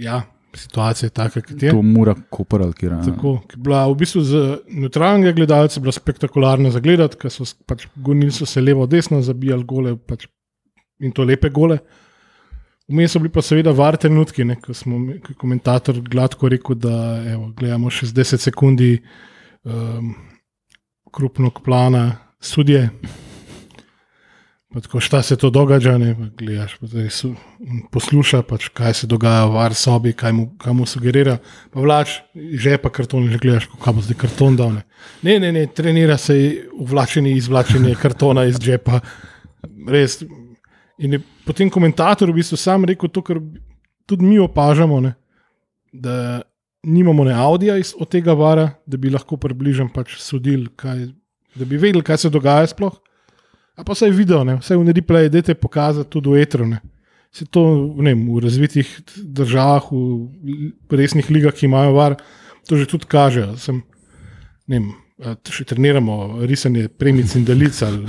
ja, 0.00 0.22
situacija 0.54 1.06
je 1.06 1.10
taka, 1.12 1.40
kot 1.40 1.62
je. 1.62 1.70
To 1.70 1.82
mora 1.82 2.14
koperal, 2.30 2.72
ki 2.72 2.86
je. 2.86 2.98
Tako, 3.06 3.40
ki 3.40 3.56
je 3.56 3.62
bila 3.62 3.86
v 3.86 3.94
bistvu 3.94 4.22
za 4.22 4.42
neutralnega 4.68 5.32
gledalca 5.32 5.80
bila 5.80 5.92
spektakularna 5.92 6.70
za 6.70 6.80
gledati, 6.80 7.16
ker 7.16 7.30
so 7.30 7.44
pač 7.66 7.86
gonili 7.96 8.32
so 8.32 8.46
se 8.46 8.60
levo, 8.60 8.86
desno, 8.86 9.22
zabijali 9.22 9.64
gole 9.64 9.96
pač, 9.96 10.26
in 11.00 11.12
to 11.12 11.24
lepe 11.24 11.48
gole. 11.50 11.78
Vmes 12.88 13.12
so 13.12 13.18
bili 13.18 13.30
pa 13.30 13.42
seveda 13.42 13.70
var 13.70 13.96
trenutki, 13.96 14.44
ne, 14.44 14.56
ko 14.56 14.74
smo 14.74 14.98
mi- 14.98 15.20
ko 15.20 15.30
je 15.30 15.36
komentator 15.36 16.00
gladko 16.02 16.48
rekel, 16.48 16.74
da 16.76 16.94
evo, 17.26 17.52
gledamo 17.52 17.90
60 17.90 18.36
sekund 18.36 18.80
um, 18.80 20.14
krupnog 21.12 21.60
plana 21.64 22.16
sudje. 22.40 22.88
Pa 24.70 24.80
tako, 24.80 25.00
šta 25.00 25.22
se 25.22 25.36
to 25.36 25.50
događa, 25.50 25.98
ne, 25.98 26.14
gledaš, 26.38 26.76
in 27.58 27.80
posluša, 27.90 28.42
pač, 28.46 28.68
kaj 28.70 28.94
se 28.94 29.06
dogaja 29.10 29.48
v 29.50 29.56
var 29.56 29.74
sobi, 29.74 30.12
kaj 30.12 30.32
mu, 30.32 30.44
kaj 30.62 30.76
mu 30.78 30.86
sugerira. 30.86 31.40
Pa 31.74 31.82
vlač, 31.82 32.20
že 32.34 32.76
pa 32.78 32.90
karton, 32.90 33.26
že 33.32 33.38
gledaš, 33.42 33.66
kako 33.66 33.96
bo 33.98 34.04
zdaj 34.06 34.18
karton 34.20 34.56
dal. 34.56 34.70
Ne, 34.78 34.84
ne, 35.22 35.38
ne, 35.40 35.50
ne 35.52 35.64
trenira 35.66 36.14
se 36.18 36.36
uvlačenje, 36.78 37.32
izvlačenje 37.34 37.96
kartona 37.98 38.46
iz 38.46 38.62
žepa. 38.62 39.00
Res. 39.88 40.20
In 41.02 41.18
je 41.18 41.22
potem 41.44 41.70
komentator 41.70 42.30
v 42.30 42.38
bistvu 42.38 42.56
sam 42.60 42.86
rekel 42.86 43.10
to, 43.10 43.26
kar 43.26 43.42
tudi 44.06 44.22
mi 44.22 44.38
opažamo, 44.38 45.00
ne, 45.02 45.16
da 45.90 46.42
nimamo 46.86 47.24
ne 47.26 47.34
audija 47.34 47.74
iz 47.76 47.90
od 47.98 48.06
tega 48.08 48.38
vara, 48.38 48.70
da 48.86 48.96
bi 48.96 49.10
lahko 49.10 49.36
približno 49.36 49.90
pač 49.90 50.14
sodili, 50.22 50.70
kaj, 50.76 51.08
da 51.58 51.66
bi 51.66 51.74
vedeli, 51.74 52.06
kaj 52.06 52.22
se 52.22 52.30
dogaja 52.30 52.70
sploh. 52.70 53.00
A 53.80 53.82
pa 53.82 53.92
vsaj 53.92 54.12
video, 54.12 54.44
ne, 54.44 54.58
vsaj 54.58 54.76
v 54.76 54.92
replay, 54.92 55.28
dajte 55.28 55.54
pokazati 55.56 56.10
tudi 56.10 56.28
v 56.28 56.36
etru. 56.38 56.66
Ne. 56.66 56.80
Se 57.30 57.46
to 57.46 57.62
ne 57.96 58.10
vem, 58.10 58.26
v 58.26 58.40
razvitih 58.40 58.84
državah, 59.16 59.86
v 59.88 60.92
resnih 60.92 61.24
ligah, 61.26 61.48
ki 61.50 61.64
imajo 61.64 61.94
var, 61.94 62.16
to 62.62 62.76
že 62.76 62.84
tudi 62.86 63.06
kaže. 63.06 63.46
Sem, 63.56 63.80
ne 64.66 64.76
vem, 64.76 64.88
a 65.18 65.32
še 65.40 65.64
treniramo 65.64 66.16
risanje 66.42 66.88
premic 66.90 67.32
in 67.34 67.44
delic. 67.44 67.72
Ali, 67.80 68.04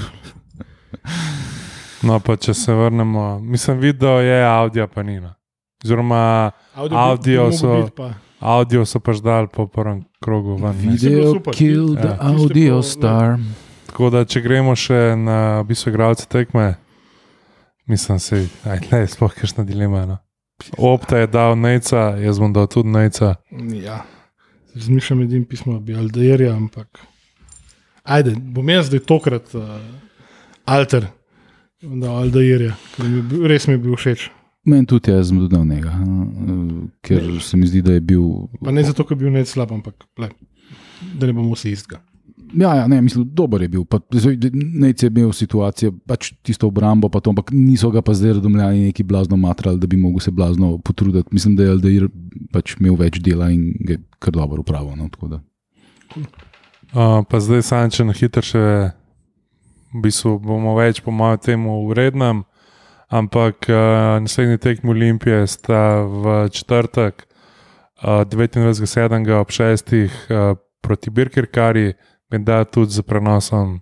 No, 2.01 2.17
pa 2.19 2.33
če 2.35 2.53
se 2.53 2.73
vrnemo, 2.73 3.39
mislim, 3.39 3.77
video 3.79 4.17
je, 4.19 4.43
audio 4.43 4.87
pa 4.87 5.03
ni. 5.03 5.19
no. 5.19 5.35
Oziroma, 5.79 6.51
Audio, 6.75 6.97
Audio 6.99 7.43
bi- 7.43 7.49
bi 7.49 7.55
so- 7.55 7.89
pa. 7.91 8.07
audio 8.41 8.85
so 8.85 8.99
pač 8.99 9.17
dal 9.19 9.47
po 9.47 9.67
prvem 9.67 10.01
krogu. 10.19 10.55
Ven, 10.55 10.75
ne. 10.75 10.91
Video 10.93 11.39
kill 11.51 11.95
the 11.95 12.07
Ja. 12.09 12.17
audio 12.21 12.81
star. 12.81 13.37
Tako 13.91 14.07
da, 14.07 14.21
če 14.23 14.39
gremo 14.39 14.71
še 14.79 15.17
na 15.19 15.37
bistvo 15.67 15.91
igralce 15.91 16.23
tekme, 16.31 16.77
mislim, 17.91 18.19
da 18.63 19.01
je 19.01 19.07
sploh 19.11 19.33
kakšna 19.35 19.65
dilema. 19.67 20.05
No. 20.07 20.15
Opta 20.79 21.19
je 21.19 21.27
dal 21.27 21.57
Nejca, 21.59 22.13
jaz 22.23 22.39
bom 22.39 22.53
dal 22.55 22.69
tudi 22.71 22.87
Nejca. 22.87 23.33
Ja. 23.75 23.97
Razmišljam, 24.71 25.25
da 25.27 25.35
jim 25.35 25.43
pismo 25.45 25.75
bi 25.83 25.97
Aldeirja, 25.99 26.53
ampak. 26.55 27.01
Ajde, 28.07 28.37
bom 28.39 28.69
jaz 28.71 28.87
zdaj 28.87 29.01
tokrat 29.09 29.51
uh, 29.59 29.73
alter, 30.63 31.09
da 31.83 32.13
Aldeirja, 32.21 32.77
ker 32.93 33.09
mi 33.09 33.19
je 33.19 33.25
bil, 33.33 33.43
res 33.51 33.67
mi 33.67 33.75
je 33.75 33.81
bil 33.89 33.97
všeč. 33.99 34.29
Meni 34.71 34.87
tudi 34.87 35.11
jaz 35.11 35.33
sem 35.33 35.41
dodal 35.41 35.65
njega, 35.67 35.97
eh, 35.97 36.63
ker 37.03 37.27
se 37.43 37.59
mi 37.59 37.67
zdi, 37.67 37.83
da 37.83 37.97
je 37.97 38.05
bil. 38.13 38.23
Pa 38.63 38.71
ne 38.71 38.85
zato, 38.87 39.03
ker 39.03 39.17
je 39.17 39.25
bil 39.25 39.35
nec 39.35 39.51
slab, 39.51 39.75
ampak 39.75 40.07
le, 40.21 40.31
da 41.11 41.27
ne 41.27 41.35
bomo 41.35 41.59
vsi 41.59 41.73
istega. 41.75 41.99
Ja, 42.53 42.75
ja, 42.75 42.87
ne, 42.87 43.01
mislim, 43.01 43.29
dober 43.33 43.61
je 43.61 43.67
bil. 43.67 43.83
Nec 44.53 45.03
je 45.03 45.07
imel 45.07 45.31
situacije, 45.31 45.91
pač 46.07 46.33
tisto 46.43 46.67
obrambo, 46.67 47.09
pa 47.09 47.19
to, 47.19 47.31
ampak 47.31 47.51
niso 47.55 47.91
ga 47.91 48.01
pa 48.01 48.13
zdaj 48.13 48.33
radomljali 48.39 48.87
neki 48.89 49.03
blazno 49.03 49.37
matral, 49.37 49.77
da 49.77 49.87
bi 49.87 49.97
mogel 49.97 50.19
se 50.19 50.31
blazno 50.31 50.77
potruditi. 50.77 51.29
Mislim, 51.31 51.55
da 51.55 51.63
je 51.63 51.75
Aldeir 51.75 52.07
pač 52.51 52.75
imel 52.79 52.97
več 52.99 53.21
dela 53.23 53.49
in 53.51 53.71
ga 53.79 53.95
je 53.95 54.03
kar 54.19 54.35
dobro 54.35 54.61
upravil. 54.61 54.95
No. 54.99 55.07
Uh, 56.91 57.21
pa 57.29 57.39
zdaj, 57.39 57.63
Sanče, 57.63 58.05
na 58.05 58.15
hitro 58.15 58.43
še, 58.43 58.63
v 59.95 60.03
bistvu 60.03 60.37
bomo 60.43 60.75
več, 60.75 60.99
po 61.03 61.11
mojem, 61.15 61.39
temu 61.45 61.81
urednem. 61.87 62.43
Ampak 63.11 63.67
uh, 63.67 64.19
naslednji 64.23 64.59
tekmi 64.63 64.91
Olimpije 64.91 65.47
sta 65.47 66.03
v 66.03 66.47
četrtek, 66.51 67.25
uh, 68.03 68.23
29.7. 68.27 69.31
ob 69.39 69.51
6. 69.51 69.95
Uh, 69.95 70.59
proti 70.81 71.11
Birkirkari, 71.13 71.93
da 72.39 72.63
tudi 72.63 72.91
za 72.91 73.01
prenosom 73.01 73.79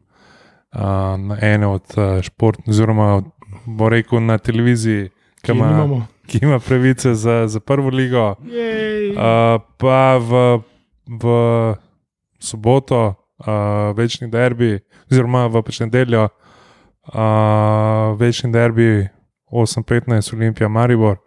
uh, 0.74 0.80
na 1.20 1.38
ene 1.42 1.68
od 1.68 1.84
uh, 1.98 2.22
športnih, 2.22 2.68
oziroma 2.68 3.22
bo 3.66 3.90
rekel 3.90 4.26
na 4.26 4.38
televiziji, 4.38 5.10
ki 5.42 5.52
ima, 5.52 5.68
nimamo. 5.68 6.08
ki 6.28 6.40
ima 6.42 6.60
pravice 6.60 7.14
za, 7.14 7.48
za 7.48 7.60
prvo 7.60 7.90
ligo. 7.90 8.36
Jej. 8.46 9.10
Uh, 9.10 9.62
pa 9.78 10.18
v, 10.18 10.62
v 11.08 11.24
soboto, 12.40 13.14
uh, 13.40 13.98
večni 13.98 14.28
derbi, 14.28 14.80
oziroma 15.12 15.48
v 15.48 15.64
pač 15.64 15.80
nedeljo, 15.80 16.28
uh, 17.14 18.20
večni 18.20 18.52
derbi 18.52 19.08
8-15, 19.52 20.36
Olimpija, 20.36 20.70
Maribor. 20.70 21.18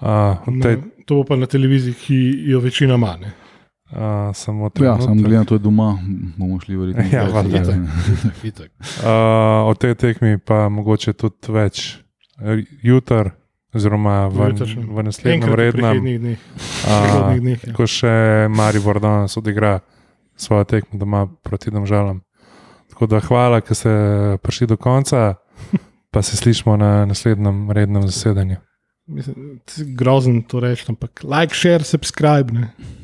Uh, 0.00 0.38
tej, 0.62 0.76
Na, 0.76 0.82
to 1.06 1.14
bo 1.14 1.24
pa 1.24 1.36
na 1.36 1.46
televiziji, 1.46 1.94
ki 1.94 2.18
jo 2.50 2.60
večina 2.60 2.94
ima. 2.94 3.16
ne. 3.20 3.41
Uh, 3.92 4.34
samo 4.34 4.70
Ja, 4.80 5.00
sam 5.00 5.22
gledam, 5.22 5.44
to 5.46 5.54
je 5.54 5.58
doma, 5.58 5.98
bomo 6.36 6.60
šli 6.60 6.76
verjetno. 6.76 7.04
Ja, 7.12 7.24
valjda. 7.34 7.56
Ja, 7.56 7.62
Itak, 7.62 8.44
itak. 8.44 8.70
Uh, 8.80 9.68
o 9.68 9.74
tej 9.74 9.94
tekmi 9.94 10.38
pa 10.38 10.68
mogoče 10.68 11.12
tudi 11.12 11.52
več 11.52 11.98
jutr, 12.82 13.30
oziroma 13.74 14.26
v, 14.28 14.52
v 14.88 15.02
naslednjem 15.02 15.54
rednem. 15.54 16.02
dneh. 16.02 16.38
Uh, 16.84 17.32
dneh, 17.38 17.60
ja. 17.64 17.74
ko 17.76 17.86
še 17.88 18.48
Maribor 18.52 19.00
danes 19.00 19.36
odigra 19.36 19.80
svojo 20.36 20.64
tekmo 20.64 20.98
doma 21.00 21.26
proti 21.42 21.70
Domžalam. 21.70 22.20
Tako 22.92 23.08
da 23.08 23.22
hvala, 23.24 23.62
ker 23.64 23.76
ste 23.76 23.92
prišli 24.44 24.74
do 24.74 24.76
konca, 24.76 25.34
pa 26.12 26.22
se 26.22 26.36
slišmo 26.36 26.76
na 26.76 27.06
naslednjem 27.08 27.70
rednem 27.72 28.04
zasedanju. 28.04 28.60
Mislim, 29.06 29.60
grozen 29.96 30.42
to 30.42 30.60
reči, 30.60 30.84
ampak 30.88 31.24
like, 31.24 31.56
share, 31.56 31.84
subscribe. 31.84 32.52
Ne. 32.52 33.00